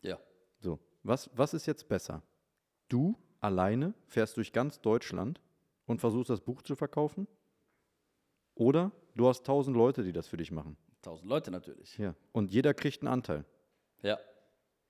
[0.03, 0.19] ja.
[0.61, 2.23] So, was, was ist jetzt besser?
[2.89, 5.41] Du alleine fährst durch ganz Deutschland
[5.87, 7.29] und versuchst das Buch zu verkaufen?
[8.55, 10.77] Oder du hast tausend Leute, die das für dich machen?
[11.03, 11.99] Tausend Leute natürlich.
[11.99, 12.15] Ja.
[12.33, 13.45] Und jeder kriegt einen Anteil.
[14.03, 14.19] Ja.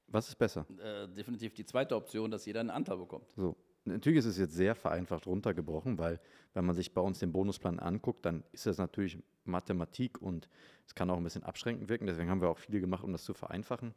[0.06, 0.66] Was ist besser?
[0.78, 3.26] Äh, definitiv die zweite Option, dass jeder einen Anteil bekommt.
[3.36, 3.56] So.
[3.86, 6.20] Natürlich ist es jetzt sehr vereinfacht runtergebrochen, weil
[6.54, 10.48] wenn man sich bei uns den Bonusplan anguckt, dann ist das natürlich Mathematik und
[10.86, 12.06] es kann auch ein bisschen abschränkend wirken.
[12.06, 13.94] Deswegen haben wir auch viel gemacht, um das zu vereinfachen.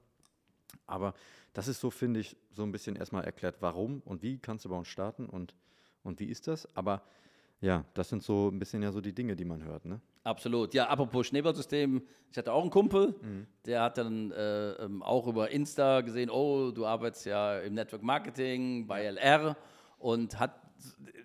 [0.86, 1.14] Aber
[1.54, 4.70] das ist so, finde ich, so ein bisschen erstmal erklärt, warum und wie kannst du
[4.70, 5.56] bei uns starten und,
[6.04, 6.68] und wie ist das.
[6.76, 7.02] Aber
[7.62, 9.86] ja, das sind so ein bisschen ja so die Dinge, die man hört.
[9.86, 10.00] Ne?
[10.24, 10.74] Absolut.
[10.74, 12.02] Ja, apropos Schneeballsystem,
[12.32, 13.16] ich hatte auch einen Kumpel,
[13.66, 18.04] der hat dann äh, ähm, auch über Insta gesehen, oh, du arbeitest ja im Network
[18.04, 19.56] Marketing bei LR
[19.98, 20.62] und hat,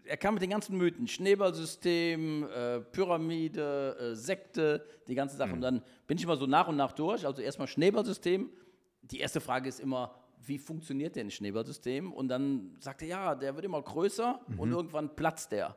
[0.05, 5.53] er kam mit den ganzen Mythen, Schneeballsystem, äh, Pyramide, äh, Sekte, die ganze Sache.
[5.53, 7.27] Und dann bin ich immer so nach und nach durch.
[7.27, 8.49] Also erstmal Schneeballsystem.
[9.03, 12.13] Die erste Frage ist immer, wie funktioniert denn ein Schneeballsystem?
[12.13, 15.77] Und dann sagte er, ja, der wird immer größer und irgendwann platzt der.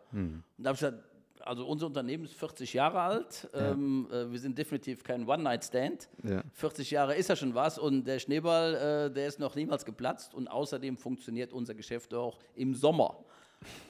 [0.57, 1.03] Und da habe ich gesagt,
[1.41, 3.49] also unser Unternehmen ist 40 Jahre alt.
[3.53, 6.09] Ähm, äh, wir sind definitiv kein One-Night-Stand.
[6.23, 6.41] Ja.
[6.53, 10.33] 40 Jahre ist ja schon was und der Schneeball, äh, der ist noch niemals geplatzt
[10.33, 13.24] und außerdem funktioniert unser Geschäft auch im Sommer.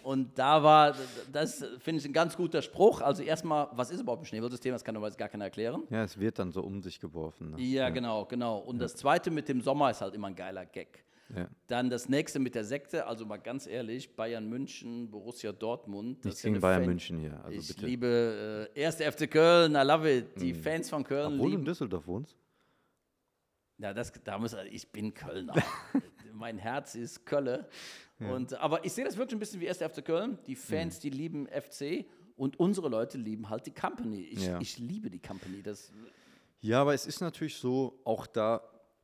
[0.03, 0.95] Und da war,
[1.31, 3.01] das finde ich ein ganz guter Spruch.
[3.01, 4.71] Also erstmal, was ist überhaupt ein Schneeballsystem?
[4.73, 5.83] Das kann normalerweise gar keiner erklären.
[5.89, 7.51] Ja, es wird dann so um sich geworfen.
[7.51, 7.61] Ne?
[7.61, 8.57] Ja, genau, genau.
[8.59, 11.03] Und das zweite mit dem Sommer ist halt immer ein geiler Gag.
[11.35, 11.47] Ja.
[11.65, 16.23] Dann das nächste mit der Sekte, also mal ganz ehrlich, Bayern München, Borussia Dortmund.
[16.23, 17.43] Das ja eine Bayern Fan- München hier.
[17.43, 17.85] Also ich bitte.
[17.87, 20.39] liebe äh, erste FC Köln, I love it.
[20.39, 21.65] Die Fans von Köln Obwohl du in lieben.
[21.65, 22.37] Düsseldorf wohnst.
[23.79, 25.55] Ja, das, da muss, ich bin Kölner.
[26.35, 27.67] mein Herz ist Kölle.
[28.19, 30.37] Und, aber ich sehe das wirklich ein bisschen wie erste FC Köln.
[30.47, 32.05] Die Fans, die lieben FC
[32.37, 34.21] und unsere Leute lieben halt die Company.
[34.21, 34.59] Ich, Ja.
[34.61, 35.61] ich liebe die Company.
[35.61, 35.91] Das,
[36.61, 38.61] Ja, aber es ist natürlich so, auch da,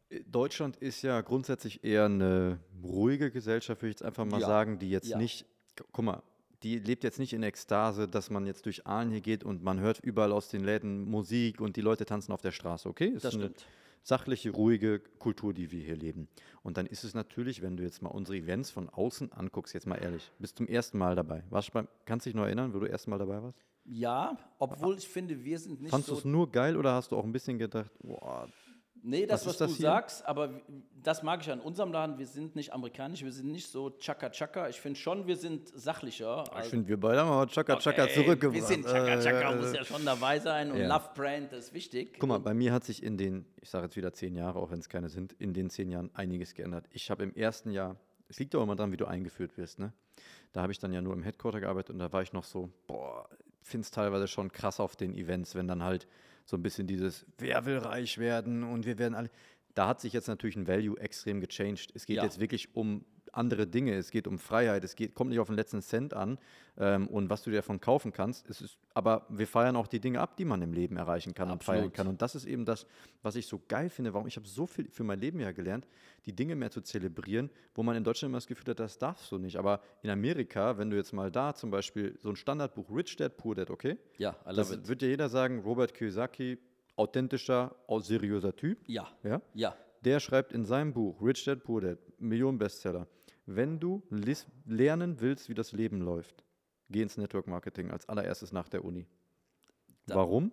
[0.09, 4.47] äh, Deutschland ist ja grundsätzlich eher eine ruhige Gesellschaft, würde ich jetzt einfach mal Ja.
[4.47, 5.17] sagen, die jetzt Ja.
[5.17, 5.45] nicht,
[5.77, 6.23] gu- guck mal,
[6.63, 9.79] die lebt jetzt nicht in Ekstase, dass man jetzt durch Aalen hier geht und man
[9.79, 13.07] hört überall aus den Läden Musik und die Leute tanzen auf der Straße, okay?
[13.07, 13.65] Ist Das eine stimmt.
[14.03, 16.27] Sachliche, ruhige Kultur, die wir hier leben.
[16.63, 19.87] Und dann ist es natürlich, wenn du jetzt mal unsere Events von außen anguckst, jetzt
[19.87, 21.43] mal ehrlich, bist zum ersten Mal dabei.
[21.49, 23.57] Warst du beim, kannst du dich noch erinnern, wo du erst Mal dabei warst?
[23.85, 27.11] ja, obwohl ich finde, wir sind nicht Fandest du so es nur geil oder hast
[27.11, 28.47] du auch ein bisschen gedacht, boah,
[29.03, 29.83] Nee, das, Was was, du hier?
[29.87, 30.61] sagst, aber
[31.01, 32.19] das mag ich an unserem Laden.
[32.19, 34.69] Wir sind nicht amerikanisch, wir sind nicht so Chaka-Chaka.
[34.69, 36.43] Ich finde schon, wir sind sachlicher.
[36.47, 38.53] Ich als- finde, wir beide haben aber Chaka Chaka Okay, zurückgebracht.
[38.61, 40.71] Wir sind Chaka-Chaka, Äh, muss ja schon dabei sein.
[40.71, 40.87] Und ja.
[40.87, 42.17] Love Brand ist wichtig.
[42.19, 44.69] Guck mal, bei mir hat sich in den, ich sage jetzt wieder zehn Jahre, auch
[44.69, 46.85] wenn es keine sind, in den zehn Jahren einiges geändert.
[46.91, 47.95] Ich habe im ersten Jahr,
[48.27, 49.93] es liegt auch immer dran, wie du eingeführt wirst, ne?
[50.53, 52.69] Da habe ich dann ja nur im Headquarter gearbeitet und da war ich noch so,
[52.85, 53.27] boah,
[53.63, 56.07] finde es teilweise schon krass auf den Events, wenn dann halt
[56.45, 59.29] so ein bisschen dieses, wer will reich werden und wir werden alle.
[59.73, 61.91] Da hat sich jetzt natürlich ein Value extrem gechanged.
[61.93, 62.23] Es geht Ja.
[62.23, 63.93] jetzt wirklich um andere Dinge.
[63.95, 64.83] Es geht um Freiheit.
[64.83, 66.37] Es geht, kommt nicht auf den letzten Cent an
[66.77, 68.49] ähm, und was du dir davon kaufen kannst.
[68.49, 71.49] Es ist, aber wir feiern auch die Dinge ab, die man im Leben erreichen kann
[71.51, 71.93] und feiern Absolut.
[71.95, 72.07] kann.
[72.07, 72.85] Und das ist eben das,
[73.21, 74.13] was ich so geil finde.
[74.13, 75.87] Warum ich habe so viel für mein Leben ja gelernt,
[76.25, 79.31] die Dinge mehr zu zelebrieren, wo man in Deutschland immer das Gefühl hat, das darfst
[79.31, 79.55] du nicht.
[79.57, 83.37] Aber in Amerika, wenn du jetzt mal da zum Beispiel so ein Standardbuch Rich Dad
[83.37, 83.97] Poor Dad, okay?
[84.17, 84.87] Ja, I Das it.
[84.87, 86.57] wird dir jeder sagen, Robert Kiyosaki,
[86.97, 88.77] authentischer, au- seriöser Typ.
[88.87, 89.41] Ja, Ja?
[89.53, 89.75] ja.
[90.03, 93.07] Der schreibt in seinem Buch Rich Dad Poor Dad, Millionen Bestseller,
[93.45, 94.01] wenn du
[94.65, 96.43] lernen willst, wie das Leben läuft,
[96.89, 99.05] geh ins Network Marketing als allererstes nach der Uni.
[100.05, 100.51] Da- Warum?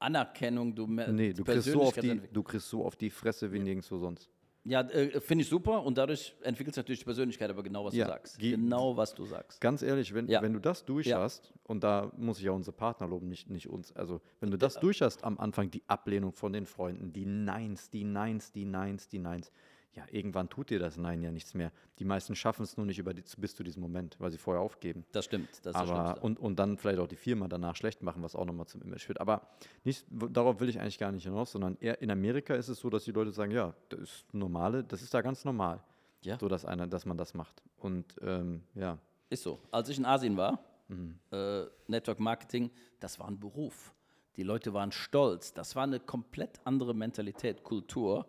[0.00, 3.58] Anerkennung, du Nee, du kriegst, so auf die, du kriegst so auf die Fresse wie
[3.58, 4.30] nirgendwo sonst.
[4.64, 7.94] Ja, äh, finde ich super und dadurch entwickelt sich natürlich die Persönlichkeit, aber genau was
[7.94, 8.38] Ja, du sagst.
[8.38, 9.60] ge- Genau was du sagst.
[9.60, 10.42] Ganz ehrlich, wenn, Ja.
[10.42, 11.20] wenn du das durch Ja.
[11.20, 14.58] hast, und da muss ich ja unsere Partner loben, nicht, nicht uns, also wenn du
[14.58, 18.66] das durch hast am Anfang, die Ablehnung von den Freunden, die Neins, die Neins, die
[18.66, 19.50] Neins, die Neins,
[19.94, 21.72] ja, irgendwann tut dir das Nein ja nichts mehr.
[21.98, 24.62] Die meisten schaffen es nur nicht über die, bis zu diesem Moment, weil sie vorher
[24.62, 25.04] aufgeben.
[25.12, 25.48] Das stimmt.
[25.48, 26.20] Das ist das Aber, Schlimmste.
[26.20, 29.04] und, und dann vielleicht auch die Firma danach schlecht machen, was auch nochmal zum Image
[29.06, 29.20] führt.
[29.20, 29.48] Aber
[29.84, 32.90] nicht, darauf will ich eigentlich gar nicht hinaus, sondern eher in Amerika ist es so,
[32.90, 35.82] dass die Leute sagen, ja, das ist normale, das ist da ganz normal.
[36.22, 36.38] Ja.
[36.38, 37.62] So, dass einer, dass man das macht.
[37.78, 38.98] Und ähm, ja,
[39.30, 39.58] Ist so.
[39.70, 41.18] Als ich in Asien war, Mhm.
[41.32, 43.92] äh, Network Marketing, das war ein Beruf.
[44.36, 45.52] Die Leute waren stolz.
[45.52, 48.26] Das war eine komplett andere Mentalität, Kultur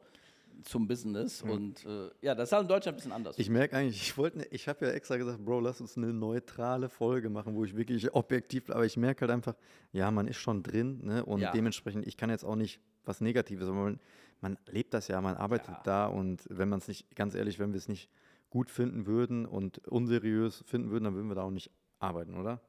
[0.64, 1.42] zum Business.
[1.42, 3.38] Und äh, ja, das ist halt in Deutschland ein bisschen anders.
[3.40, 6.14] Ich merke eigentlich, ich wollte, ne, ich habe ja extra gesagt, Bro, lass uns eine
[6.14, 9.56] neutrale Folge machen, wo ich wirklich objektiv, aber ich merke halt einfach,
[9.92, 11.26] ja, man ist schon drin, ne?
[11.26, 11.52] Und Ja.
[11.52, 14.00] dementsprechend, ich kann jetzt auch nicht was Negatives, aber man,
[14.42, 15.82] man lebt das ja, man arbeitet Ja.
[15.84, 18.10] da und wenn man es nicht, ganz ehrlich, wenn wir es nicht
[18.50, 22.62] gut finden würden und unseriös finden würden, dann würden wir da auch nicht arbeiten, oder?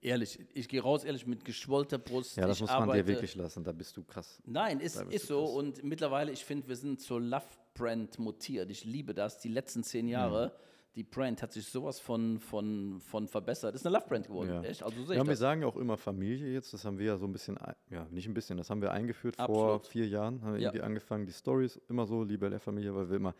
[0.00, 2.36] Ehrlich, ich gehe raus, ehrlich, mit geschwollter Brust.
[2.36, 4.42] Ja, das ich muss man arbeite, dir wirklich lassen, da bist du krass.
[4.46, 5.44] Nein, ist, ist so.
[5.44, 5.54] krass.
[5.54, 8.70] Und mittlerweile, ich finde, wir sind zur Love-Brand mutiert.
[8.70, 9.38] Ich liebe das.
[9.38, 10.94] Die letzten zehn Jahre, Mhm.
[10.96, 13.74] die Brand hat sich sowas von, von, von verbessert.
[13.74, 14.50] Ist eine Love-Brand geworden.
[14.50, 14.62] Ja.
[14.62, 14.82] Echt?
[14.82, 17.16] Also sehe Ja, ich wir sagen ja auch immer Familie jetzt, das haben wir ja
[17.16, 17.56] so ein bisschen,
[17.90, 19.86] ja, nicht ein bisschen, das haben wir eingeführt vor Absolut.
[19.86, 20.68] vier Jahren, haben wir Ja.
[20.70, 23.34] irgendwie angefangen, die Stories immer so, liebe LR-Familie, weil wir immer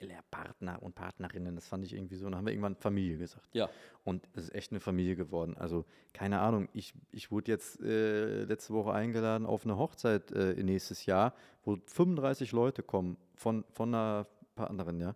[0.00, 3.48] LR-Partner und Partnerinnen, das fand ich irgendwie so, und dann haben wir irgendwann Familie gesagt.
[3.52, 3.68] Ja.
[4.04, 5.56] Und es ist echt eine Familie geworden.
[5.56, 10.54] Also, keine Ahnung, ich, ich wurde jetzt äh, letzte Woche eingeladen auf eine Hochzeit äh,
[10.62, 11.34] nächstes Jahr,
[11.64, 15.14] wo 35 Leute kommen von, von einer Partnerin, ja.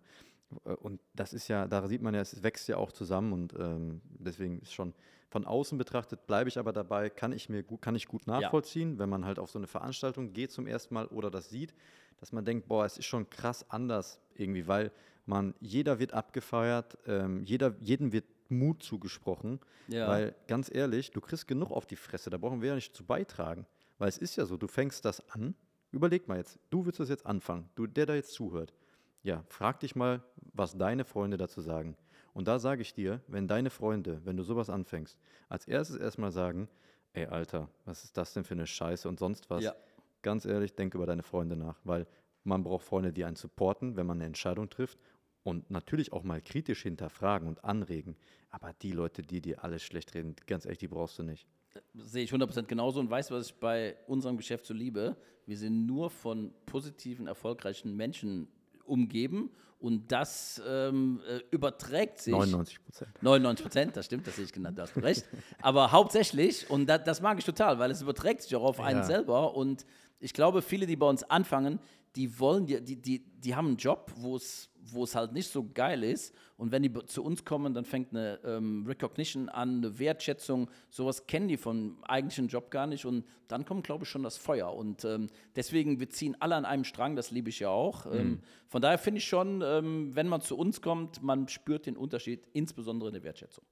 [0.81, 4.01] Und das ist ja, da sieht man ja, es wächst ja auch zusammen und ähm,
[4.19, 4.93] deswegen ist schon
[5.33, 8.99] von außen betrachtet, bleibe ich aber dabei, kann ich mir gut, kann ich gut nachvollziehen,
[8.99, 11.73] wenn man halt auf so eine Veranstaltung geht zum ersten Mal oder das sieht,
[12.23, 14.93] dass man denkt, boah, es ist schon krass anders irgendwie, weil
[15.25, 19.59] man, jeder wird abgefeiert, ähm, jeder, jedem wird Mut zugesprochen,
[19.89, 20.07] Ja.
[20.07, 23.03] weil ganz ehrlich, du kriegst genug auf die Fresse, da brauchen wir ja nicht zu
[23.03, 23.65] beitragen,
[23.97, 25.53] weil es ist ja so, du fängst das an,
[25.91, 28.73] überleg mal jetzt, du willst das jetzt anfangen, du, der da jetzt zuhört,
[29.21, 31.97] ja, frag dich mal, was deine Freunde dazu sagen.
[32.33, 35.17] Und da sage ich dir, wenn deine Freunde, wenn du sowas anfängst,
[35.49, 36.69] als erstes erstmal sagen,
[37.11, 39.75] ey Alter, was ist das denn für eine Scheiße und sonst was, Ja.
[40.23, 42.07] Ganz ehrlich, denk über deine Freunde nach, weil
[42.43, 44.99] man braucht Freunde, die einen supporten, wenn man eine Entscheidung trifft
[45.43, 48.15] und natürlich auch mal kritisch hinterfragen und anregen.
[48.49, 51.47] Aber die Leute, die dir alles schlecht reden, ganz ehrlich, die brauchst du nicht.
[51.93, 55.17] Sehe ich 100% genauso und weißt, was ich bei unserem Geschäft so liebe?
[55.45, 58.47] Wir sind nur von positiven, erfolgreichen Menschen
[58.85, 62.31] umgeben und das ähm, äh, überträgt sich.
[62.33, 63.11] 99 Prozent.
[63.21, 65.25] 99 Prozent, das stimmt, das sehe ich genau, da hast du recht.
[65.61, 68.99] Aber hauptsächlich, und da, das mag ich total, weil es überträgt sich auch auf einen
[68.99, 69.05] Ja.
[69.05, 69.55] selber.
[69.55, 69.85] Und
[70.19, 71.79] ich glaube, viele, die bei uns anfangen,
[72.15, 75.49] die wollen, die, die, die, die haben einen Job, wo es, wo es halt nicht
[75.49, 76.35] so geil ist.
[76.57, 80.69] Und wenn die zu uns kommen, dann fängt eine ähm, Recognition an, eine Wertschätzung.
[80.89, 83.05] Sowas kennen die vom eigentlichen Job gar nicht.
[83.05, 84.73] Und dann kommt, glaube ich, schon das Feuer.
[84.73, 88.05] Und ähm, deswegen, wir ziehen alle an einem Strang, das liebe ich ja auch.
[88.05, 91.97] Ähm, von daher finde ich schon, ähm, wenn man zu uns kommt, man spürt den
[91.97, 93.65] Unterschied, insbesondere in der Wertschätzung.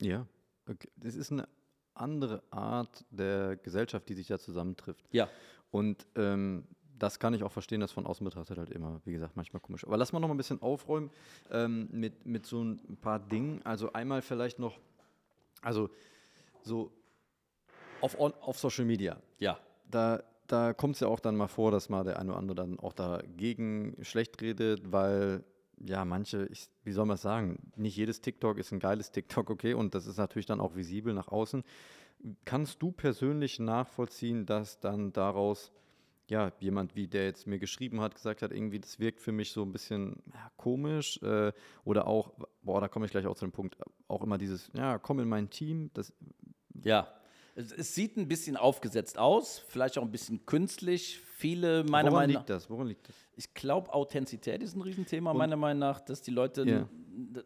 [0.00, 0.26] Ja,
[0.68, 0.88] okay.
[0.96, 1.48] das ist eine
[1.94, 5.06] andere Art der Gesellschaft, die sich da zusammentrifft.
[5.12, 5.28] Ja.
[5.70, 6.64] Und ähm,
[7.02, 9.84] das kann ich auch verstehen, dass von außen betrachtet halt immer, wie gesagt, manchmal komisch.
[9.84, 11.10] Aber lass mal noch ein bisschen aufräumen
[11.50, 13.60] ähm, mit, mit so ein paar Dingen.
[13.64, 14.78] Also einmal vielleicht noch,
[15.62, 15.90] also
[16.62, 16.92] so
[18.00, 19.16] auf, on, auf Social Media.
[19.38, 19.58] Ja.
[19.90, 22.54] Da da kommt es ja auch dann mal vor, dass mal der eine oder andere
[22.54, 25.44] dann auch dagegen schlecht redet, weil
[25.78, 29.48] ja, manche, ich, wie soll man es sagen, nicht jedes TikTok ist ein geiles TikTok,
[29.48, 31.64] okay, und das ist natürlich dann auch visibel nach außen.
[32.44, 35.72] Kannst du persönlich nachvollziehen, dass dann daraus
[36.32, 39.52] ja, jemand, wie der jetzt mir geschrieben hat, gesagt hat, irgendwie, das wirkt für mich
[39.52, 41.52] so ein bisschen ja, komisch äh,
[41.84, 43.76] oder auch, boah, da komme ich gleich auch zu dem Punkt,
[44.08, 46.12] auch immer dieses, ja, komm in mein Team, das.
[46.82, 47.06] Ja,
[47.54, 51.20] es, sieht ein bisschen aufgesetzt aus, vielleicht auch ein bisschen künstlich.
[51.36, 52.70] Viele, meiner Woran Meinung liegt das?
[52.70, 53.14] Woran liegt das?
[53.36, 56.88] Ich glaube, Authentizität ist ein Riesenthema, Und- meiner Meinung nach, dass die Leute,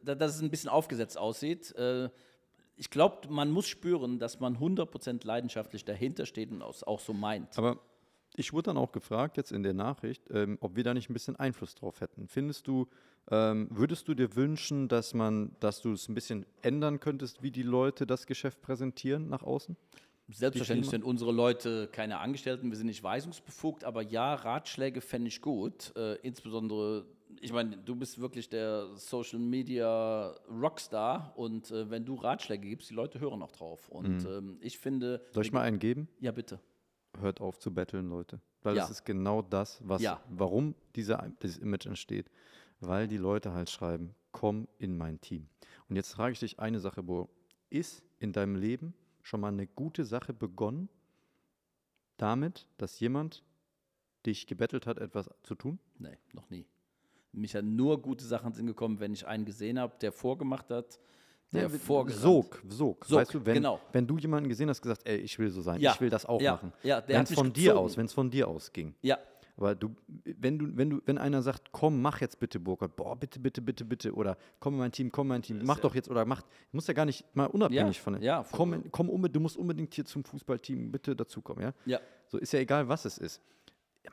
[0.04, 1.74] da- dass es ein bisschen aufgesetzt aussieht.
[1.76, 2.08] Äh,
[2.78, 7.56] Ich glaube, man muss spüren, dass man 100% leidenschaftlich dahinter steht und auch so meint.
[7.58, 7.80] Aber
[8.36, 11.14] ich wurde dann auch gefragt, jetzt in der Nachricht, ähm, ob wir da nicht ein
[11.14, 12.28] bisschen Einfluss drauf hätten.
[12.28, 12.86] Findest du,
[13.30, 17.50] ähm, würdest du dir wünschen, dass man, dass du es ein bisschen ändern könntest, wie
[17.50, 19.76] die Leute das Geschäft präsentieren nach außen?
[20.28, 25.40] Selbstverständlich sind unsere Leute keine Angestellten, wir sind nicht weisungsbefugt, aber ja, Ratschläge fände ich
[25.40, 25.92] gut.
[25.96, 27.06] Äh, insbesondere,
[27.40, 32.90] ich meine, du bist wirklich der Social Media Rockstar und äh, wenn du Ratschläge gibst,
[32.90, 33.88] die Leute hören auch drauf.
[33.88, 35.22] Und ähm, ich finde.
[35.28, 35.34] Mhm.
[35.34, 36.08] Soll ich mal einen geben?
[36.20, 36.58] Ja, bitte.
[37.20, 38.40] Hört auf zu betteln, Leute.
[38.62, 38.82] Weil Ja.
[38.82, 40.22] das ist genau das, was, Ja.
[40.28, 42.30] warum diese, dieses Image entsteht.
[42.80, 45.48] Weil die Leute halt schreiben, komm in mein Team.
[45.88, 47.28] Und jetzt frage ich dich eine Sache, Bo.
[47.70, 50.88] Ist in deinem Leben schon mal eine gute Sache begonnen,
[52.16, 53.44] damit, dass jemand
[54.24, 55.78] dich gebettelt hat, etwas zu tun?
[55.98, 56.66] Nee, noch nie.
[57.32, 60.98] Mich hat nur gute Sachen sind gekommen, wenn ich einen gesehen habe, der vorgemacht hat,
[61.52, 61.68] Ja.
[61.68, 62.62] Sog, Sog.
[62.68, 63.80] Sog, weißt du, wenn, genau.
[63.92, 66.26] wenn du jemanden gesehen hast, gesagt, ey, ich will so sein, Ja, ich will das
[66.26, 66.72] auch ja, machen.
[66.82, 68.94] ja, der wenn hat es von dir aus, wenn es von dir ausging.
[69.00, 69.18] Ja,
[69.56, 73.16] Aber du, wenn du, wenn du, wenn einer sagt, komm, mach jetzt bitte Burkhard, boah,
[73.16, 75.94] bitte, bitte, bitte, bitte, oder komm in mein Team, komm in mein Team, mach doch
[75.94, 79.40] jetzt oder mach, muss ja gar nicht mal unabhängig von, ja, komm, komm unbedingt, du
[79.40, 81.72] musst unbedingt hier zum Fußballteam, bitte dazukommen, ja?
[81.86, 82.00] ja.
[82.26, 83.40] So ist ja egal, was es ist.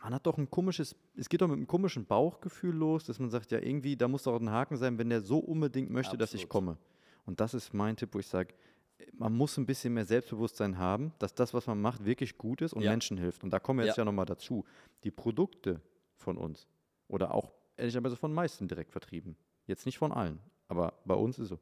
[0.01, 3.29] Man hat doch ein komisches, es geht doch mit einem komischen Bauchgefühl los, dass man
[3.29, 6.33] sagt, ja, irgendwie, da muss doch ein Haken sein, wenn der so unbedingt möchte, dass
[6.33, 6.49] ich Absolut.
[6.49, 6.77] komme.
[7.25, 8.53] Und das ist mein Tipp, wo ich sage,
[9.13, 12.73] man muss ein bisschen mehr Selbstbewusstsein haben, dass das, was man macht, wirklich gut ist
[12.73, 12.91] und Ja.
[12.91, 13.43] Menschen hilft.
[13.43, 14.01] Und da kommen wir jetzt Ja.
[14.01, 14.65] ja, nochmal dazu.
[15.03, 15.81] Die Produkte
[16.15, 16.67] von uns
[17.07, 19.35] oder auch ehrlicherweise von meisten direkt vertrieben.
[19.65, 21.59] Jetzt nicht von allen, aber bei uns ist so.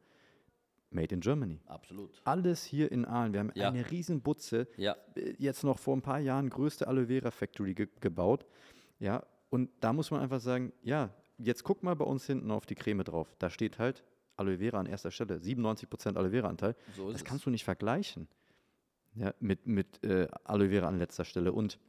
[0.93, 1.61] Made in Germany.
[1.67, 2.21] Absolut.
[2.25, 3.31] Alles hier in Aalen.
[3.33, 3.69] Wir haben Ja.
[3.69, 7.73] eine riesen Butze Ja, äh, jetzt noch vor ein paar Jahren größte Aloe Vera Factory
[7.73, 8.45] ge gebaut.
[8.99, 12.65] Ja, und da muss man einfach sagen, ja, jetzt guck mal bei uns hinten auf
[12.65, 13.33] die Creme drauf.
[13.39, 14.03] Da steht halt
[14.41, 16.75] Aloe Vera an erster Stelle, 97% Aloe Vera Anteil.
[16.95, 17.25] so Das es.
[17.25, 18.27] kannst du nicht vergleichen.
[19.15, 21.51] Ja, mit, mit äh, Aloe Vera an letzter Stelle.
[21.51, 21.79] Und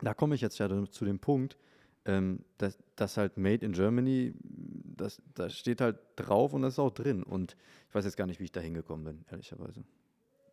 [0.00, 1.56] da komme ich jetzt ja zu dem Punkt,
[2.04, 6.78] ähm, dass, dass halt Made in Germany, das, das steht halt drauf und das ist
[6.78, 7.22] auch drin.
[7.22, 7.56] Und
[7.88, 9.84] ich weiß jetzt gar nicht, wie ich da hingekommen bin, ehrlicherweise.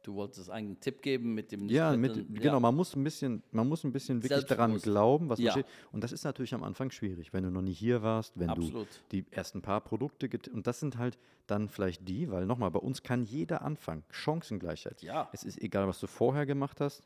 [0.09, 3.43] Du wolltest einen Tipp geben mit dem Ja, mit, betteln- genau, man muss ein bisschen,
[3.51, 5.51] man muss ein bisschen wirklich daran glauben, was Ja.
[5.51, 5.67] steht.
[5.91, 8.87] Und das ist natürlich am Anfang schwierig, wenn du noch nie hier warst, wenn Absolut.
[8.87, 12.79] du die ersten paar Produkte und das sind halt dann vielleicht die, weil nochmal, bei
[12.79, 14.03] uns kann jeder anfangen.
[14.09, 15.03] Chancengleichheit.
[15.03, 15.29] Ja.
[15.31, 17.03] Es ist egal, was du vorher gemacht hast,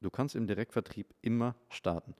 [0.00, 2.14] du kannst im Direktvertrieb immer starten.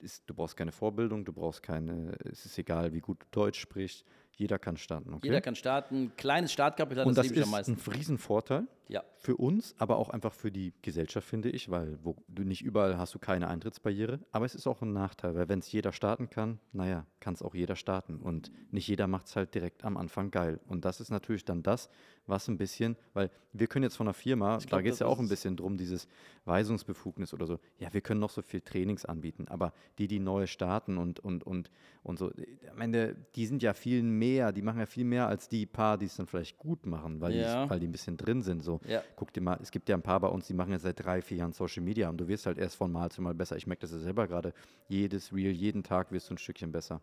[0.00, 3.58] Ist, du brauchst keine Vorbildung, du brauchst keine, es ist egal, wie gut du Deutsch
[3.60, 5.14] sprichst, jeder kann starten.
[5.14, 5.26] Okay?
[5.28, 6.10] Jeder kann starten.
[6.16, 7.72] Kleines Startkapital, und das das ist am meisten.
[7.74, 12.16] ein Riesenvorteil Ja, für uns, aber auch einfach für die Gesellschaft, finde ich, weil wo,
[12.28, 14.20] du nicht überall hast du keine Eintrittsbarriere.
[14.32, 17.42] Aber es ist auch ein Nachteil, weil wenn es jeder starten kann, naja, kann es
[17.42, 18.16] auch jeder starten.
[18.20, 20.60] Und nicht jeder macht es halt direkt am Anfang geil.
[20.66, 21.88] Und das ist natürlich dann das,
[22.26, 25.06] was ein bisschen, weil wir können jetzt von einer Firma, da glaub, geht es ja
[25.06, 26.08] auch ein bisschen drum, dieses
[26.44, 27.58] Weisungsbefugnis oder so.
[27.78, 31.44] Ja, wir können noch so viel Trainings anbieten, aber die, die neu starten und, und,
[31.44, 31.70] und,
[32.02, 32.32] und so,
[32.70, 35.98] am Ende, die sind ja viel mehr, die machen ja viel mehr als die paar,
[35.98, 37.64] die es dann vielleicht gut machen, weil, Ja.
[37.64, 38.62] die, weil die ein bisschen drin sind.
[38.62, 38.71] So.
[38.86, 39.02] Ja.
[39.16, 41.22] Guck dir mal, es gibt ja ein paar bei uns, die machen jetzt seit drei,
[41.22, 43.56] vier Jahren Social Media und du wirst halt erst von Mal zu Mal besser.
[43.56, 44.52] Ich merke das ja selber gerade.
[44.88, 47.00] Jedes Reel, jeden Tag wirst du ein Stückchen besser.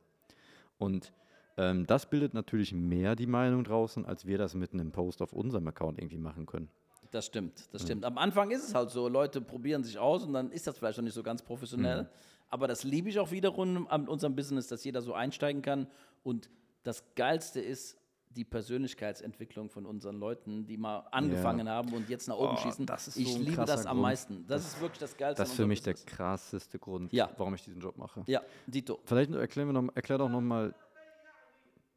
[0.78, 1.12] Und
[1.58, 5.34] ähm, das bildet natürlich mehr die Meinung draußen, als wir das mit einem Post auf
[5.34, 6.70] unserem Account irgendwie machen können.
[7.12, 7.68] das stimmt.
[7.72, 8.06] Das stimmt.
[8.06, 10.98] Am Anfang ist es halt so, Leute probieren sich aus und dann ist das vielleicht
[10.98, 12.04] noch nicht so ganz professionell.
[12.04, 12.08] Mhm.
[12.50, 15.88] Aber das liebe ich auch wiederum an unserem Business, dass jeder so einsteigen kann.
[16.24, 16.50] Und
[16.84, 17.99] das Geilste ist
[18.32, 22.86] die Persönlichkeitsentwicklung von unseren Leuten, die mal angefangen haben und jetzt nach oben Oh, schießen.
[22.86, 24.02] das ist ich so ein liebe das am Grund.
[24.04, 24.46] meisten.
[24.48, 25.42] Das, ist wirklich das Geilste.
[25.42, 26.16] Das ist für mich der Business.
[26.16, 27.30] krasseste Grund, Ja.
[27.38, 28.24] warum ich diesen Job mache.
[28.28, 29.00] Ja, Dito.
[29.06, 30.76] Vielleicht erklären wir noch, erklär doch nochmal.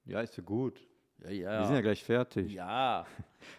[0.05, 0.81] Ja, ist ja gut.
[1.21, 2.53] Ja, Wir sind ja gleich fertig.
[2.53, 3.07] ja.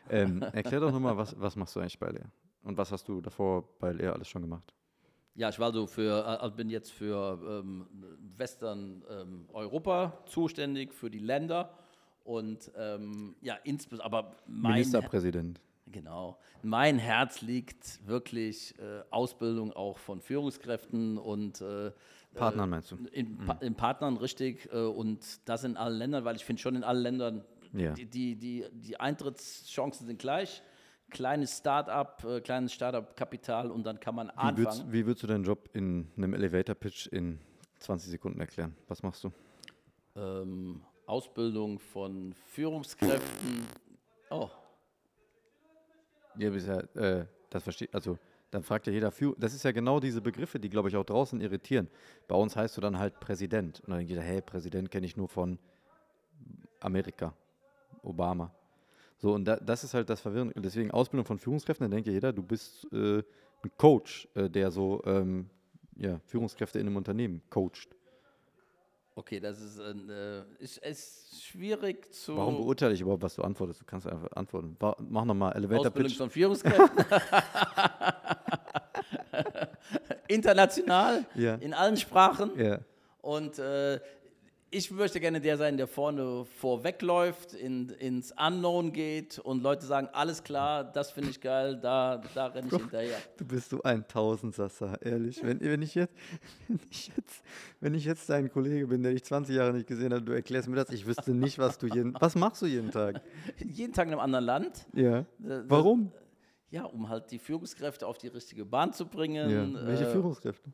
[0.10, 2.32] Ähm, erklär doch nochmal, was, was machst du eigentlich bei Leer?
[2.64, 4.74] Und was hast du davor bei Leer alles schon gemacht?
[5.36, 7.86] Ja, ich war so für, äh, bin jetzt für ähm,
[8.38, 11.78] Western ähm, Europa zuständig, für die Länder
[12.24, 15.60] und ähm, ja, insbesondere, aber mein Ministerpräsident.
[15.88, 16.38] Genau.
[16.64, 21.92] Mein Herz liegt wirklich äh, Ausbildung auch von Führungskräften und äh,
[22.34, 22.98] Partnern meinst du?
[23.12, 24.68] In, pa in Partnern, richtig.
[24.74, 27.94] Äh, und das in allen Ländern, weil ich finde schon in allen Ländern, Ja.
[27.94, 30.64] die, die, die, die Eintrittschancen sind gleich.
[31.12, 34.94] Kleines Start-up, äh, kleines Start-up-Kapital und dann kann man Wie würdest, anfangen.
[34.94, 37.40] wie würdest du deinen Job in einem Elevator-Pitch in
[37.80, 38.76] 20 Sekunden erklären?
[38.88, 39.32] Was machst du?
[40.16, 40.82] Ähm,
[41.13, 43.67] Ausbildung von Führungskräften.
[44.32, 44.49] Oh,
[46.39, 48.17] Ja, bisher, äh, das versteht, also
[48.49, 51.04] dann fragt ja jeder, Führ- das ist ja genau diese Begriffe, die, glaube ich, auch
[51.06, 51.88] draußen irritieren.
[52.28, 53.80] Bei uns heißt du dann halt Präsident.
[53.82, 55.60] Und dann denkt jeder, hey, Präsident kenne ich nur von
[56.80, 57.36] Amerika,
[58.02, 58.52] Obama.
[59.19, 60.60] So, und da, das ist halt das Verwirrende.
[60.60, 64.71] Deswegen Ausbildung von Führungskräften, dann denkt ja jeder, du bist äh, ein Coach, äh, der
[64.71, 65.47] so ähm,
[65.95, 67.89] ja, Führungskräfte in einem Unternehmen coacht.
[69.15, 72.36] Okay, das ist, ein, äh, ist, ist schwierig zu.
[72.38, 73.82] Warum beurteile ich überhaupt, was du antwortest?
[73.82, 74.76] Du kannst einfach antworten.
[74.80, 76.17] Wa- Mach nochmal Elevator Ausbildung Pitch.
[76.17, 77.06] von Führungskräften.
[80.28, 81.56] International, Ja.
[81.56, 82.52] in allen Sprachen.
[82.58, 82.80] Ja.
[83.21, 83.99] Und äh,
[84.74, 90.10] ich möchte gerne der sein, der vorne vorwegläuft, in, ins Unknown geht und Leute sagen,
[90.14, 93.18] alles klar, das finde ich geil, da, da renne ich hinterher.
[93.38, 95.42] Du bist so ein Tausendsasser, ehrlich.
[95.44, 96.14] Wenn, wenn, ich jetzt,
[96.68, 97.44] wenn, ich jetzt,
[97.80, 100.68] wenn ich jetzt dein Kollege bin, der dich 20 Jahre nicht gesehen hat, du erklärst
[100.68, 102.14] mir das, ich wüsste nicht, was du jeden.
[102.20, 103.22] Was machst du jeden Tag?
[103.64, 104.86] Jeden Tag in einem anderen Land.
[104.94, 105.26] Ja.
[105.40, 106.12] Das- Warum?
[106.72, 109.50] Ja, um halt die Führungskräfte auf die richtige Bahn zu bringen.
[109.76, 109.86] Ja.
[109.88, 110.72] Welche äh, Führungskräfte?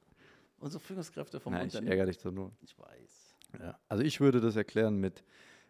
[0.57, 1.91] Unsere Führungskräfte vom Nein, ich Unternehmen.
[1.91, 2.51] ärgere dich doch nur.
[2.61, 3.18] Ich weiß.
[3.57, 3.79] Ja.
[3.87, 5.23] Also ich würde das erklären mit,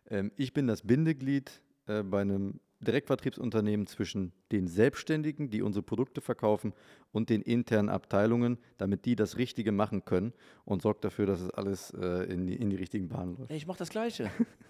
[0.09, 6.21] ähm, ich bin das Bindeglied äh, bei einem Direktvertriebsunternehmen zwischen den Selbstständigen, die unsere Produkte
[6.21, 6.73] verkaufen,
[7.11, 10.31] und den internen Abteilungen, damit die das Richtige machen können
[10.63, 13.51] und sorgt dafür, dass es alles äh, in, die, in die richtigen Bahnen läuft.
[13.51, 14.29] Ich mache das Gleiche.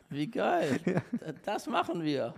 [0.09, 0.79] Wie geil.
[0.85, 1.01] D-
[1.45, 2.33] Das machen wir.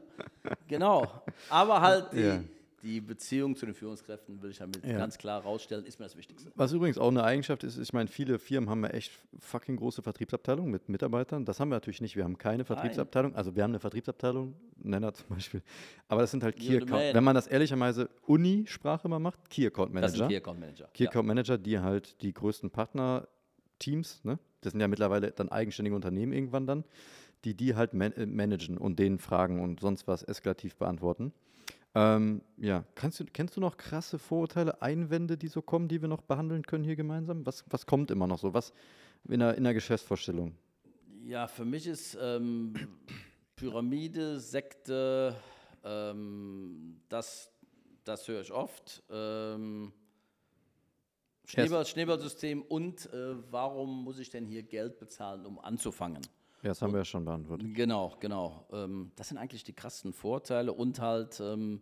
[0.67, 1.23] Genau.
[1.49, 2.43] Aber halt die, Ja.
[2.83, 4.97] Die Beziehung zu den Führungskräften will ich damit Ja.
[4.97, 6.51] ganz klar rausstellen, ist mir das Wichtigste.
[6.55, 10.01] Was übrigens auch eine Eigenschaft ist, ich meine, viele Firmen haben ja echt fucking große
[10.01, 11.45] Vertriebsabteilungen mit Mitarbeitern.
[11.45, 12.15] Das haben wir natürlich nicht.
[12.15, 13.35] Wir haben keine Vertriebsabteilung.
[13.35, 15.61] Also wir haben eine Vertriebsabteilung, Nenner zum Beispiel.
[16.07, 17.13] Aber das sind halt Key Account.
[17.13, 20.23] Wenn man das ehrlicherweise Uni-Sprache mal macht, Key Account Das ist Manager.
[20.25, 20.89] ein Key Account Manager.
[20.93, 21.07] Key.
[21.07, 24.39] Account Manager, die halt die größten Partner-Teams, ne?
[24.61, 26.83] das sind ja mittlerweile dann eigenständige Unternehmen irgendwann dann,
[27.45, 31.33] die die halt man äh, managen und denen Fragen und sonst was eskalativ beantworten.
[31.93, 36.07] Ähm, ja, Kannst du, kennst du noch krasse Vorurteile, Einwände, die so kommen, die wir
[36.07, 37.45] noch behandeln können hier gemeinsam?
[37.45, 38.53] Was, was kommt immer noch so?
[38.53, 38.73] Was
[39.27, 40.55] in der, in der Geschäftsvorstellung?
[41.25, 42.73] Ja, für mich ist ähm,
[43.55, 45.35] Pyramide, Sekte,
[45.83, 47.51] ähm, das,
[48.05, 49.03] das höre ich oft.
[49.09, 49.91] Ähm,
[51.45, 56.21] Schneeball, Schneeballsystem und äh, warum muss ich denn hier Geld bezahlen, um anzufangen?
[56.61, 57.67] Ja, das haben wir ja schon beantwortet.
[57.73, 58.67] Genau, genau.
[58.71, 61.81] Ähm, das sind eigentlich die krassen Vorteile und halt ähm,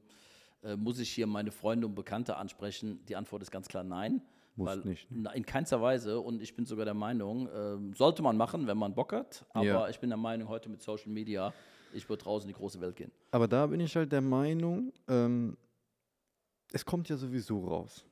[0.64, 3.06] äh, muss ich hier meine Freunde und Bekannte ansprechen?
[3.08, 4.22] Die Antwort ist ganz klar nein.
[4.56, 8.22] Muss weil, nicht, na, In keinster Weise und ich bin sogar der Meinung, ähm, sollte
[8.22, 9.90] man machen, wenn man Bock hat, aber Ja.
[9.90, 11.54] ich bin der Meinung, heute mit Social Media,
[11.94, 13.12] ich würde draußen in die große Welt gehen.
[13.32, 15.56] Aber da bin ich halt der Meinung, ähm,
[16.74, 18.06] es kommt ja sowieso raus.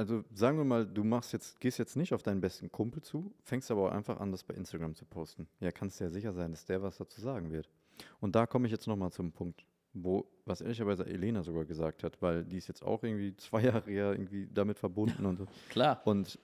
[0.00, 3.34] Also sagen wir mal, du machst jetzt, gehst jetzt nicht auf deinen besten Kumpel zu,
[3.42, 5.46] fängst aber auch einfach an, das bei Instagram zu posten.
[5.60, 7.68] Ja, kannst du ja sicher sein, dass der was dazu sagen wird.
[8.18, 12.22] Und da komme ich jetzt nochmal zum Punkt, wo, was ehrlicherweise Elena sogar gesagt hat,
[12.22, 15.46] weil die ist jetzt auch irgendwie zwei Jahre ja irgendwie damit verbunden und so.
[15.68, 16.00] Klar.
[16.06, 16.38] Und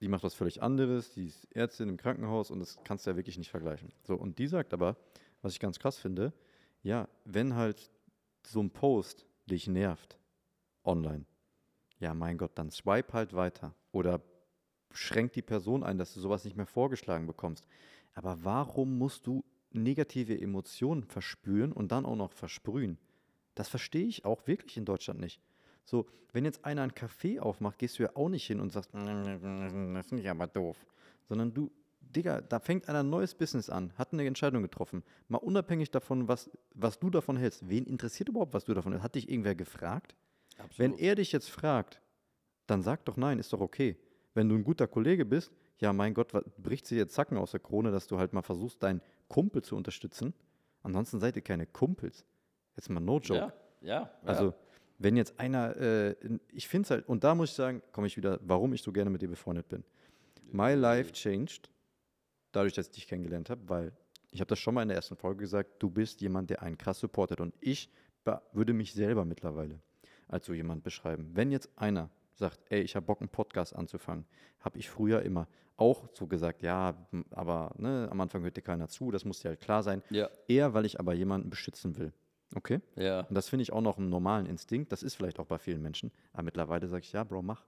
[0.00, 3.16] die macht was völlig anderes, die ist Ärztin im Krankenhaus und das kannst du ja
[3.16, 3.92] wirklich nicht vergleichen.
[4.04, 4.96] So, und die sagt aber,
[5.42, 6.32] was ich ganz krass finde,
[6.82, 7.90] ja, wenn halt
[8.46, 10.18] so ein Post dich nervt,
[10.84, 11.26] online,
[12.00, 14.20] ja, mein Gott, dann swipe halt weiter oder
[14.92, 17.66] schränk die Person ein, dass du sowas nicht mehr vorgeschlagen bekommst.
[18.14, 22.98] Aber warum musst du negative Emotionen verspüren und dann auch noch versprühen?
[23.54, 25.40] Das verstehe ich auch wirklich in Deutschland nicht.
[25.84, 28.92] So, wenn jetzt einer einen Café aufmacht, gehst du ja auch nicht hin und sagst,
[28.92, 30.76] das finde ich aber doof.
[31.28, 35.02] Sondern du, Digga, da fängt einer ein neues Business an, hat eine Entscheidung getroffen.
[35.28, 37.68] Mal unabhängig davon, was, was du davon hältst.
[37.68, 39.04] Wen interessiert überhaupt, was du davon hältst?
[39.04, 40.14] Hat dich irgendwer gefragt?
[40.76, 42.00] Wenn er dich jetzt fragt,
[42.66, 43.96] dann sag doch nein, ist doch okay.
[44.34, 47.52] Wenn du ein guter Kollege bist, ja, mein Gott, was, bricht sich jetzt Zacken aus
[47.52, 50.34] der Krone, dass du halt mal versuchst, deinen Kumpel zu unterstützen.
[50.82, 52.24] Ansonsten seid ihr keine Kumpels.
[52.76, 53.40] Jetzt mal no joke.
[53.40, 54.10] ja, ja.
[54.24, 54.54] Also, ja.
[54.98, 56.14] wenn jetzt einer, äh,
[56.52, 58.92] ich finde es halt, und da muss ich sagen, komme ich wieder, warum ich so
[58.92, 59.84] gerne mit dir befreundet bin.
[60.50, 61.70] My life changed,
[62.52, 63.92] dadurch, dass ich dich kennengelernt habe, weil
[64.30, 66.76] ich habe das schon mal in der ersten Folge gesagt, du bist jemand, der einen
[66.76, 67.40] krass supportet.
[67.40, 67.90] Und ich
[68.52, 69.80] würde mich selber mittlerweile
[70.28, 71.30] als so jemand beschreiben.
[71.34, 74.24] Wenn jetzt einer sagt, ey, ich habe Bock, einen Podcast anzufangen,
[74.60, 76.94] habe ich früher immer auch so gesagt, ja,
[77.30, 80.02] aber ne, am Anfang hört dir keiner zu, das muss dir halt klar sein.
[80.10, 80.28] Ja.
[80.48, 82.12] Eher, weil ich aber jemanden beschützen will.
[82.54, 82.80] Okay?
[82.96, 83.20] Ja.
[83.22, 84.90] Und das finde ich auch noch einen normalen Instinkt.
[84.90, 86.10] Das ist vielleicht auch bei vielen Menschen.
[86.32, 87.64] Aber mittlerweile sage ich, ja, Bro, mach.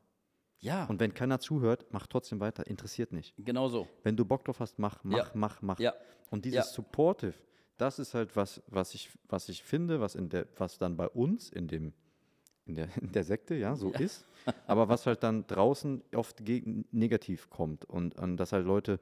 [0.59, 2.67] Ja, Und wenn keiner zuhört, mach trotzdem weiter.
[2.67, 3.35] Interessiert nicht.
[3.39, 3.89] genau so.
[4.03, 5.31] Wenn du Bock drauf hast, mach, mach, Ja.
[5.35, 5.79] mach, mach.
[5.79, 5.95] Ja.
[6.31, 6.63] Und dieses Ja.
[6.65, 7.35] Supportive,
[7.79, 11.09] das ist halt was, was ich, was ich finde, was in der, was dann bei
[11.09, 11.93] uns in dem,
[12.71, 14.27] in der, in der Sekte, ja, so ist,
[14.67, 19.01] aber was halt dann draußen oft gegen, negativ kommt und, und dass halt Leute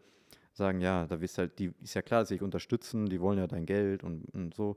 [0.52, 3.38] sagen, ja, da wirst halt, die ist ja klar, dass sie dich unterstützen, die wollen
[3.38, 4.76] ja dein Geld und, und so.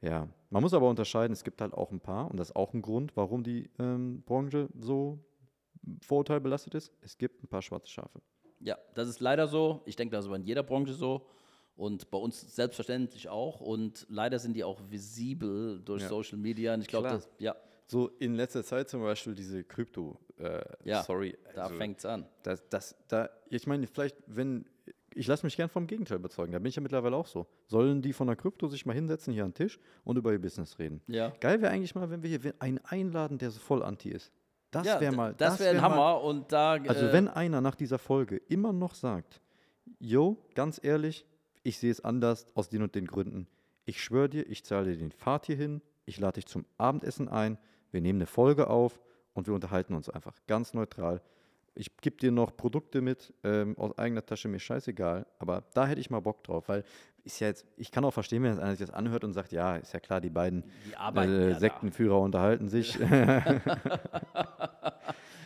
[0.00, 2.72] Ja, man muss aber unterscheiden, es gibt halt auch ein paar, und das ist auch
[2.72, 5.18] ein Grund, warum die ähm, Branche so
[6.02, 6.92] vorurteilbelastet ist.
[7.02, 8.20] Es gibt ein paar schwarze Schafe.
[8.60, 9.82] Ja, das ist leider so.
[9.84, 11.26] Ich denke, das ist aber in jeder Branche so.
[11.76, 13.60] Und bei uns selbstverständlich auch.
[13.60, 16.08] Und leider sind die auch visibel durch Ja.
[16.08, 16.74] Social Media.
[16.74, 17.56] Und ich glaube, ja,
[17.90, 21.36] So in letzter Zeit zum Beispiel diese Krypto, äh, Ja, sorry.
[21.56, 22.24] da also, fängt es an.
[22.44, 24.64] Das, das, da, ich meine, vielleicht, wenn,
[25.12, 27.48] ich lasse mich gern vom Gegenteil überzeugen, da bin ich ja mittlerweile auch so.
[27.66, 30.40] Sollen die von der Krypto sich mal hinsetzen hier an den Tisch und über ihr
[30.40, 31.00] Business reden?
[31.08, 31.32] Ja.
[31.40, 34.30] Geil wäre eigentlich mal, wenn wir hier einen einladen, der so voll anti ist.
[34.70, 35.34] Das ja, wäre mal.
[35.34, 36.22] Das wäre ein wär mal- Hammer.
[36.22, 36.74] Und da.
[36.74, 39.40] Also, äh, wenn einer nach dieser Folge immer noch sagt,
[39.98, 41.26] yo, ganz ehrlich,
[41.64, 43.48] ich sehe es anders aus den und den Gründen.
[43.84, 47.58] Ich schwöre dir, ich zahle dir den Fahrt hierhin, ich lade dich zum Abendessen ein,
[47.92, 49.00] wir nehmen eine Folge auf
[49.34, 51.20] und wir unterhalten uns einfach ganz neutral.
[51.74, 56.00] Ich gebe dir noch Produkte mit ähm, aus eigener Tasche, mir scheißegal, aber da hätte
[56.00, 56.84] ich mal Bock drauf, weil
[57.22, 59.52] ist ja jetzt, ich kann auch verstehen, wenn jetzt einer sich das anhört und sagt,
[59.52, 61.58] ja, ist ja klar, die beiden Die äh, ja da.
[61.60, 62.98] Sektenführer unterhalten sich.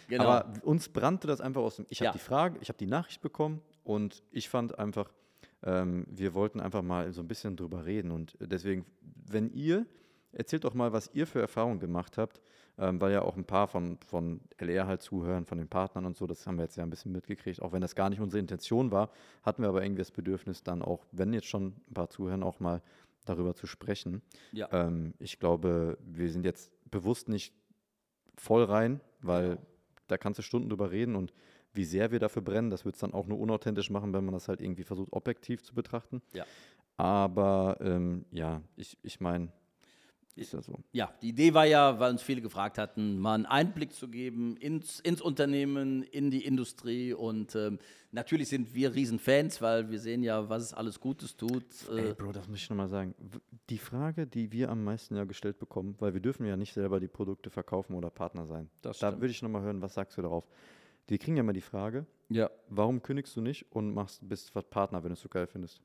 [0.09, 0.24] genau.
[0.24, 1.86] Aber uns brannte das einfach aus dem.
[1.88, 2.12] Ich habe Ja.
[2.12, 5.12] die Frage, ich habe die Nachricht bekommen und ich fand einfach,
[5.62, 8.11] ähm, wir wollten einfach mal so ein bisschen drüber reden.
[8.11, 8.84] Und deswegen,
[9.26, 9.86] wenn ihr,
[10.35, 12.41] erzählt doch mal, was ihr für Erfahrungen gemacht habt,
[12.78, 16.16] ähm, weil ja auch ein paar von, von LR halt zuhören, von den Partnern und
[16.16, 18.41] so, das haben wir jetzt ja ein bisschen mitgekriegt, auch wenn das gar nicht unsere
[18.41, 19.11] Intention war,
[19.43, 22.61] hatten wir aber irgendwie das Bedürfnis, dann auch, wenn jetzt schon ein paar zuhören, auch
[22.61, 22.82] mal
[23.24, 24.22] darüber zu sprechen.
[24.53, 24.68] ja.
[24.72, 27.55] Ähm, ich glaube, wir sind jetzt bewusst nicht
[28.37, 29.61] voll rein, weil Genau.
[30.09, 31.32] da kannst du Stunden drüber reden und
[31.72, 34.35] wie sehr wir dafür brennen, das wird es dann auch nur unauthentisch machen, wenn man
[34.35, 36.22] das halt irgendwie versucht, objektiv zu betrachten.
[36.32, 36.45] Ja.
[36.97, 39.49] Aber ähm, ja, ich, ich meine,
[40.37, 40.78] ist ja so.
[40.93, 44.57] Ja, die Idee war ja, weil uns viele gefragt hatten, mal einen Einblick zu geben
[44.57, 47.12] ins, ins Unternehmen, in die Industrie.
[47.12, 47.78] Und ähm,
[48.11, 51.64] natürlich sind wir Riesenfans, weil wir sehen ja, was es alles Gutes tut.
[51.91, 53.14] Ey, Äh, Bro, das muss ich nochmal sagen.
[53.70, 56.99] Die Frage, die wir am meisten ja gestellt bekommen, weil wir dürfen ja nicht selber
[56.99, 58.68] die Produkte verkaufen oder Partner sein.
[58.82, 59.22] Das da stimmt.
[59.22, 60.49] würde ich nochmal hören, was sagst du darauf?
[61.11, 62.51] Die kriegen ja immer die Frage, ja.
[62.68, 65.80] warum kündigst du nicht und machst, bist was Partner, wenn du es so geil findest?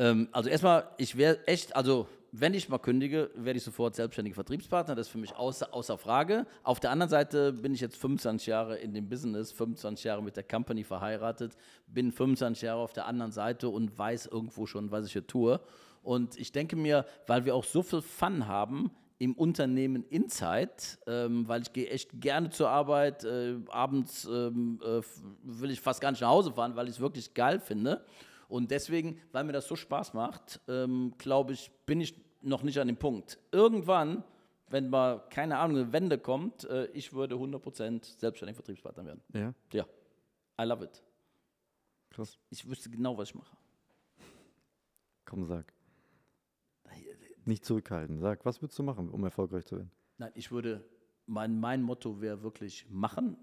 [0.00, 4.34] Ähm, also erstmal, ich wäre echt, also wenn ich mal kündige, werde ich sofort selbstständiger
[4.34, 4.94] Vertriebspartner.
[4.94, 6.46] Das ist für mich außer, außer Frage.
[6.62, 10.36] Auf der anderen Seite bin ich jetzt 25 Jahre in dem Business, 25 Jahre mit
[10.36, 11.54] der Company verheiratet,
[11.86, 15.60] bin 25 Jahre auf der anderen Seite und weiß irgendwo schon, was ich hier tue.
[16.02, 20.70] Und ich denke mir, weil wir auch so viel Fun haben im Unternehmen Inside,
[21.06, 23.24] ähm, weil ich gehe echt gerne zur Arbeit.
[23.24, 25.02] Äh, abends ähm, äh,
[25.42, 28.02] will ich fast gar nicht nach Hause fahren, weil ich es wirklich geil finde.
[28.50, 32.78] Und deswegen, weil mir das so Spaß macht, ähm, glaube ich, bin ich noch nicht
[32.78, 33.38] an dem Punkt.
[33.52, 34.24] Irgendwann,
[34.68, 39.20] wenn mal, keine Ahnung, eine Wende kommt, äh, ich würde 100% selbstständiger Vertriebspartner werden.
[39.32, 39.86] Ja, Ja,
[40.60, 41.02] I love it.
[42.10, 42.38] krass.
[42.50, 43.56] Ich wüsste genau, was ich mache.
[45.24, 45.72] Komm, sag.
[47.44, 48.18] Nicht zurückhalten.
[48.18, 49.90] Sag, was würdest du machen, um erfolgreich zu werden?
[50.18, 50.84] Nein, ich würde,
[51.26, 53.36] mein, mein Motto wäre wirklich machen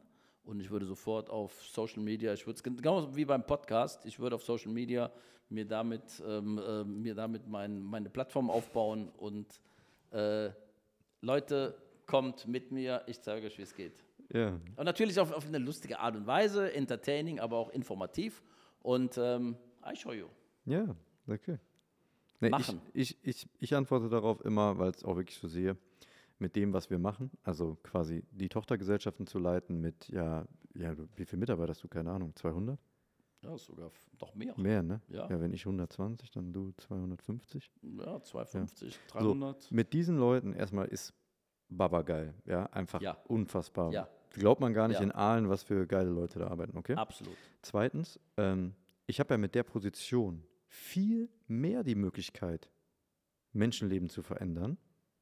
[0.47, 4.17] und ich würde sofort auf Social Media, ich würde es genau wie beim Podcast, ich
[4.17, 5.11] würde auf Social Media
[5.49, 9.61] mir damit, ähm, äh, mir damit mein, meine Plattform aufbauen und
[10.11, 10.49] äh,
[11.21, 11.75] Leute,
[12.05, 14.03] kommt mit mir, ich zeige euch, wie es geht.
[14.33, 18.41] Ja, Und natürlich auf, auf eine lustige Art und Weise, entertaining, aber auch informativ.
[18.81, 20.27] Und ähm, I show you.
[20.65, 20.95] ja,
[21.27, 21.57] okay.
[22.39, 22.81] Nee, Machen.
[22.93, 25.75] Ich, ich, ich, ich antworte darauf immer, weil es auch wirklich so sehe,
[26.39, 31.25] mit dem, was wir machen, also quasi die Tochtergesellschaften zu leiten mit, ja, ja, wie
[31.25, 31.88] viele Mitarbeiter hast du?
[31.88, 32.79] Keine Ahnung, 200?
[33.43, 34.53] Ja, sogar noch mehr.
[34.57, 35.01] Mehr, ne?
[35.09, 35.29] Ja.
[35.29, 37.71] Ja, wenn ich 120, dann du 250.
[37.81, 39.71] Ja, 250, So, 300.
[39.71, 41.13] mit diesen Leuten erstmal ist
[41.69, 43.17] Baba geil, ja, einfach Ja.
[43.27, 43.91] unfassbar.
[43.91, 44.09] Ja.
[44.31, 45.03] Glaubt man gar nicht Ja.
[45.03, 46.93] in Aalen, was für geile Leute da arbeiten, okay?
[46.95, 47.35] Absolut.
[47.61, 48.73] Zweitens, ähm,
[49.05, 52.69] ich habe ja mit der Position viel mehr die Möglichkeit,
[53.53, 54.77] Menschenleben zu verändern,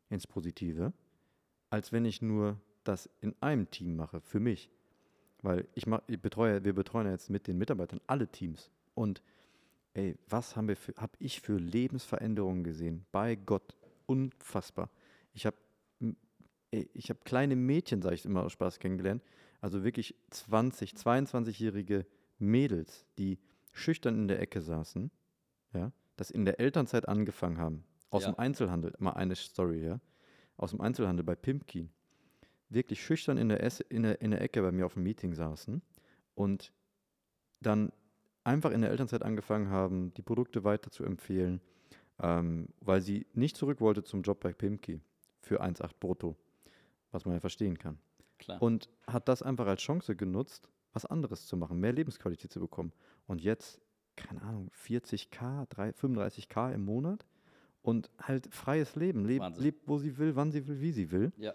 [0.09, 0.93] ins Positive,
[1.69, 4.69] als wenn ich nur das in einem Team mache, für mich.
[5.41, 8.71] Weil ich, mach, ich betreue, wir betreuen ja jetzt mit den Mitarbeitern alle Teams.
[8.93, 9.21] Und
[9.93, 13.05] ey, was haben wir für, habe ich für Lebensveränderungen gesehen?
[13.11, 14.89] Bei Gott, unfassbar.
[15.33, 15.57] Ich habe
[16.93, 19.23] ich habe kleine Mädchen, sage ich immer aus Spaß kennengelernt,
[19.61, 22.05] also wirklich 20, 22-jährige
[22.37, 23.39] Mädels, die
[23.71, 25.09] schüchtern in der Ecke saßen,
[25.73, 28.31] ja, das in der Elternzeit angefangen haben, Aus Ja.
[28.31, 29.99] dem Einzelhandel, mal eine Story, ja.
[30.57, 31.89] Aus dem Einzelhandel bei Pimpkin.
[32.69, 35.33] Wirklich schüchtern in der, Ess in, der, in der Ecke bei mir auf dem Meeting
[35.33, 35.81] saßen
[36.33, 36.73] und
[37.61, 37.91] dann
[38.43, 41.61] einfach in der Elternzeit angefangen haben, die Produkte weiter zu empfehlen,
[42.19, 45.01] ähm, weil sie nicht zurück wollte zum Job bei Pimki
[45.41, 46.35] für 1,8 brutto,
[47.11, 47.99] was man ja verstehen kann.
[48.37, 48.61] Klar.
[48.61, 52.93] Und hat das einfach als Chance genutzt, was anderes zu machen, mehr Lebensqualität zu bekommen.
[53.27, 53.81] Und jetzt,
[54.15, 57.25] keine Ahnung, 40k, drei- 35k im Monat
[57.85, 59.25] und halt freies Leben.
[59.25, 59.63] Lebt, Wahnsinn.
[59.63, 61.31] lebt, wo sie will, wann sie will, wie sie will.
[61.37, 61.53] ja.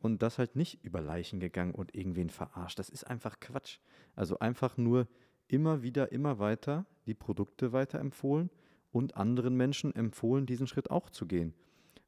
[0.00, 2.76] Und das halt nicht über Leichen gegangen und irgendwen verarscht.
[2.76, 3.78] Das ist einfach Quatsch.
[4.16, 5.06] Also einfach nur
[5.46, 8.50] immer wieder, immer weiter die Produkte weiterempfohlen
[8.90, 11.54] und anderen Menschen empfohlen, diesen Schritt auch zu gehen,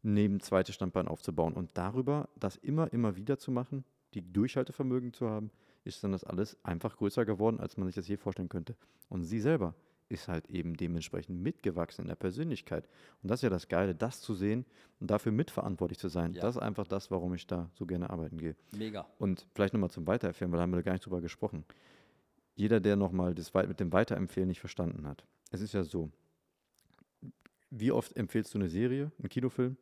[0.02, 1.52] neben zweites Standbein aufzubauen.
[1.52, 5.52] Und darüber das immer, immer wieder zu machen, die Durchhaltevermögen zu haben,
[5.84, 8.74] ist dann das alles einfach größer geworden, als man sich das je vorstellen könnte.
[9.08, 9.76] Und sie selber
[10.08, 12.88] ist halt eben dementsprechend mitgewachsen in der Persönlichkeit.
[13.22, 14.64] Und das ist ja das Geile, das zu sehen
[15.00, 16.34] und dafür mitverantwortlich zu sein.
[16.34, 16.42] Ja.
[16.42, 18.56] Das ist einfach das, warum ich da so gerne arbeiten gehe.
[18.76, 19.06] Mega.
[19.18, 21.64] Und vielleicht nochmal zum Weiterempfehlen, weil da haben wir gar nicht drüber gesprochen.
[22.54, 25.24] Jeder, der nochmal das mit dem Weiterempfehlen nicht verstanden hat.
[25.50, 26.10] Es ist ja so,
[27.70, 29.76] wie oft empfehlst du eine Serie, einen Kinofilm?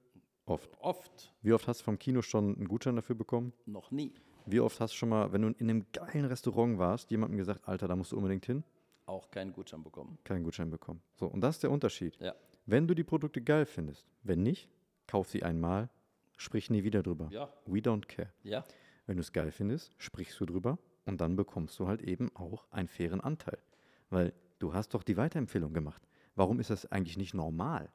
[0.46, 0.70] Oft.
[0.80, 3.52] Oft, Wie oft hast du vom Kino schon einen Gutschein dafür bekommen?
[3.66, 4.12] noch nie.
[4.44, 7.68] Wie oft hast du schon mal, wenn du in einem geilen Restaurant warst, jemandem gesagt,
[7.68, 8.64] Alter, da musst du unbedingt hin?
[9.06, 10.18] Auch keinen Gutschein bekommen.
[10.24, 11.02] Keinen Gutschein bekommen.
[11.14, 12.16] So, und das ist der Unterschied.
[12.20, 12.34] Ja.
[12.66, 14.68] Wenn du die Produkte geil findest, wenn nicht,
[15.06, 15.90] kauf sie einmal,
[16.36, 17.28] sprich nie wieder drüber.
[17.30, 17.52] Ja.
[17.66, 18.32] We don't care.
[18.42, 18.64] Ja.
[19.06, 22.66] Wenn du es geil findest, sprichst du drüber und dann bekommst du halt eben auch
[22.70, 23.58] einen fairen Anteil.
[24.10, 26.02] Weil du hast doch die Weiterempfehlung gemacht.
[26.36, 27.90] Warum ist das eigentlich nicht normal?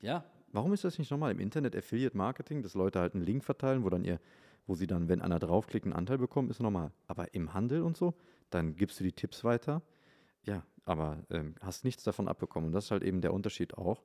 [0.00, 0.24] Ja.
[0.50, 1.32] Warum ist das nicht normal?
[1.32, 4.18] Im Internet Affiliate Marketing, dass Leute halt einen Link verteilen, wo dann ihr,
[4.66, 6.90] wo sie dann, wenn einer draufklickt, einen Anteil bekommen, ist normal.
[7.06, 8.14] Aber im Handel und so,
[8.48, 9.82] dann gibst du die Tipps weiter.
[10.44, 12.68] Ja, aber ähm, hast nichts davon abbekommen.
[12.68, 14.02] Und das ist halt eben der Unterschied auch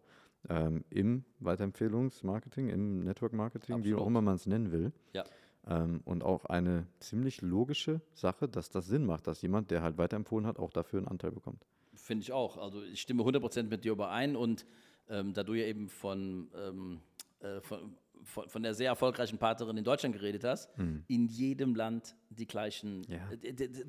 [0.49, 4.91] ähm, im Weiterempfehlungsmarketing, im Network Marketing, wie auch immer man es nennen will.
[5.13, 5.23] Ja.
[5.65, 9.97] Ähm, und auch eine ziemlich logische Sache, dass das Sinn macht, dass jemand, der halt
[9.97, 11.65] weiterempfohlen hat, auch dafür einen Anteil bekommt.
[11.93, 12.57] Finde ich auch.
[12.57, 14.65] Also ich stimme 100% mit dir überein und
[15.09, 16.99] ähm, da du ja eben von, ähm,
[17.39, 20.69] äh, von, von, von der sehr erfolgreichen Partnerin in Deutschland geredet hast,
[21.07, 23.03] in jedem Land die gleichen.
[23.07, 23.19] Ja.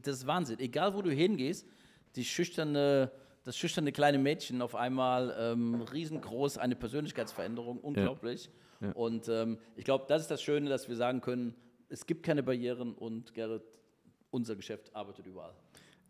[0.03, 0.59] Das ist Wahnsinn.
[0.59, 1.67] Egal wo du hingehst,
[2.17, 3.11] die schüchterne,
[3.45, 8.51] das schüchterne kleine Mädchen auf einmal ähm, riesengroß, eine Persönlichkeitsveränderung, unglaublich.
[8.81, 8.93] Ja.
[8.93, 11.55] Und ähm, ich glaube, das ist das Schöne, dass wir sagen können,
[11.89, 13.63] es gibt keine Barrieren und Gerrit,
[14.31, 15.55] unser Geschäft arbeitet überall.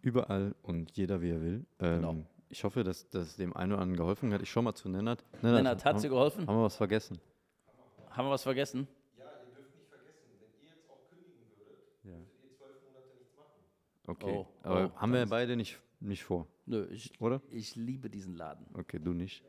[0.03, 1.67] Überall und jeder, wie er will.
[1.81, 2.17] Ähm, Genau.
[2.51, 4.41] Ich hoffe, dass das dem einen oder anderen geholfen hat.
[4.41, 5.25] Ich schau mal zu Nennert.
[5.43, 6.47] Lennart, hat haben, sie geholfen?
[6.47, 7.19] haben wir was vergessen?
[8.11, 8.87] Haben wir was vergessen?
[14.07, 14.31] Okay.
[14.37, 17.41] Oh, Aber oh, haben wir beide nicht, nicht vor, Nö, ich, oder?
[17.51, 18.67] ich liebe diesen Laden.
[18.75, 19.43] Okay, du nicht.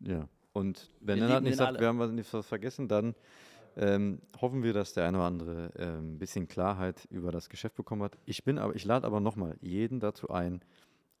[0.00, 0.28] Ja.
[0.52, 1.80] Und wenn lieben nicht sagt, alle.
[1.80, 3.14] wir haben was nicht vergessen, dann
[3.76, 7.76] ähm, hoffen wir, dass der eine oder andere ähm, ein bisschen Klarheit über das Geschäft
[7.76, 8.18] bekommen hat.
[8.24, 10.60] Ich bin aber, ich lade aber nochmal jeden dazu ein,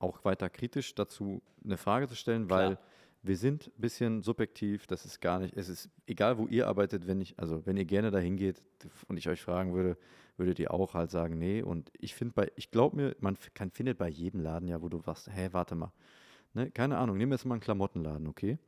[0.00, 2.86] auch weiter kritisch dazu eine Frage zu stellen, weil Klar.
[3.22, 7.06] wir sind ein bisschen subjektiv, das ist gar nicht, es ist egal, wo ihr arbeitet,
[7.06, 8.62] wenn ich, also wenn ihr gerne dahin geht
[9.06, 9.96] und ich euch fragen würde,
[10.38, 11.62] würdet ihr auch halt sagen, nee.
[11.62, 14.88] Und ich finde bei, ich glaube mir, man kann, findet bei jedem Laden ja, wo
[14.88, 15.92] du sagst, hä, warte mal.
[16.54, 18.58] Ne, keine Ahnung, nehmen wir jetzt mal einen Klamottenladen, okay?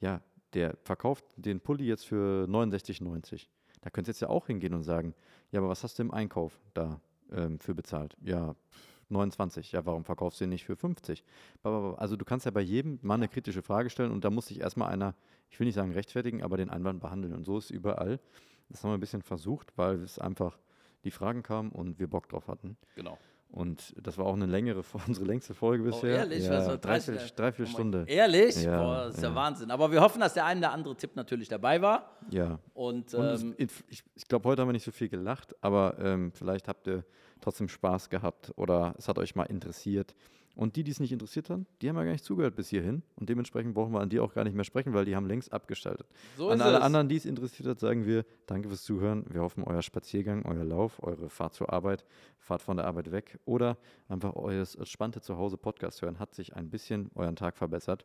[0.00, 0.20] Ja,
[0.52, 3.46] der verkauft den Pulli jetzt für 69,90.
[3.80, 5.14] Da könntest du jetzt ja auch hingehen und sagen,
[5.52, 7.00] ja, aber was hast du im Einkauf da
[7.30, 8.16] ähm, für bezahlt?
[8.22, 9.72] Ja, pff, 29.
[9.72, 11.24] Ja, warum verkaufst du den nicht für 50?
[11.62, 11.94] Ba, ba, ba.
[11.96, 14.60] Also du kannst ja bei jedem mal eine kritische Frage stellen und da muss sich
[14.60, 15.14] erstmal einer,
[15.50, 17.34] ich will nicht sagen rechtfertigen, aber den Einwand behandeln.
[17.34, 18.20] Und so ist überall.
[18.68, 20.58] Das haben wir ein bisschen versucht, weil es einfach
[21.04, 22.76] die Fragen kamen und wir Bock drauf hatten.
[22.96, 23.18] Genau.
[23.50, 26.14] Und das war auch eine längere, unsere längste Folge bisher.
[26.14, 26.44] Oh, ehrlich?
[26.44, 27.34] Ja, Was war dreiviertel, 30?
[27.34, 28.04] dreiviertel Oh Stunde.
[28.08, 28.62] Ehrlich?
[28.64, 29.28] Ja, Boah, das ist ja.
[29.28, 29.34] ja.
[29.34, 29.70] Wahnsinn.
[29.70, 32.18] Aber wir hoffen, dass der ein oder andere Tipp natürlich dabei war.
[32.30, 32.58] Ja.
[32.74, 35.96] Und, Und es, ähm, ich ich glaube, heute haben wir nicht so viel gelacht, aber
[36.00, 37.04] ähm, vielleicht habt ihr
[37.40, 40.16] trotzdem Spaß gehabt oder es hat euch mal interessiert.
[40.54, 43.02] Und die, die es nicht interessiert haben, die haben ja gar nicht zugehört bis hierhin.
[43.16, 45.52] Und dementsprechend brauchen wir an die auch gar nicht mehr sprechen, weil die haben längst
[45.52, 46.06] abgeschaltet.
[46.36, 46.82] so an alle es.
[46.82, 49.24] anderen, die es interessiert hat, sagen wir Danke fürs Zuhören.
[49.28, 52.04] Wir hoffen, euer Spaziergang, euer Lauf, eure Fahrt zur Arbeit,
[52.38, 53.78] Fahrt von der Arbeit weg oder
[54.08, 58.04] einfach euer entspannte Zuhause-Podcast hören hat sich ein bisschen euren Tag verbessert.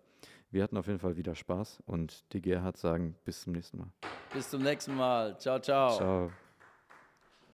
[0.52, 3.92] Wir hatten auf jeden Fall wieder Spaß und die Gerhard sagen bis zum nächsten Mal.
[4.34, 5.38] Bis zum nächsten Mal.
[5.38, 5.96] Ciao, ciao.
[5.96, 6.32] Ciao.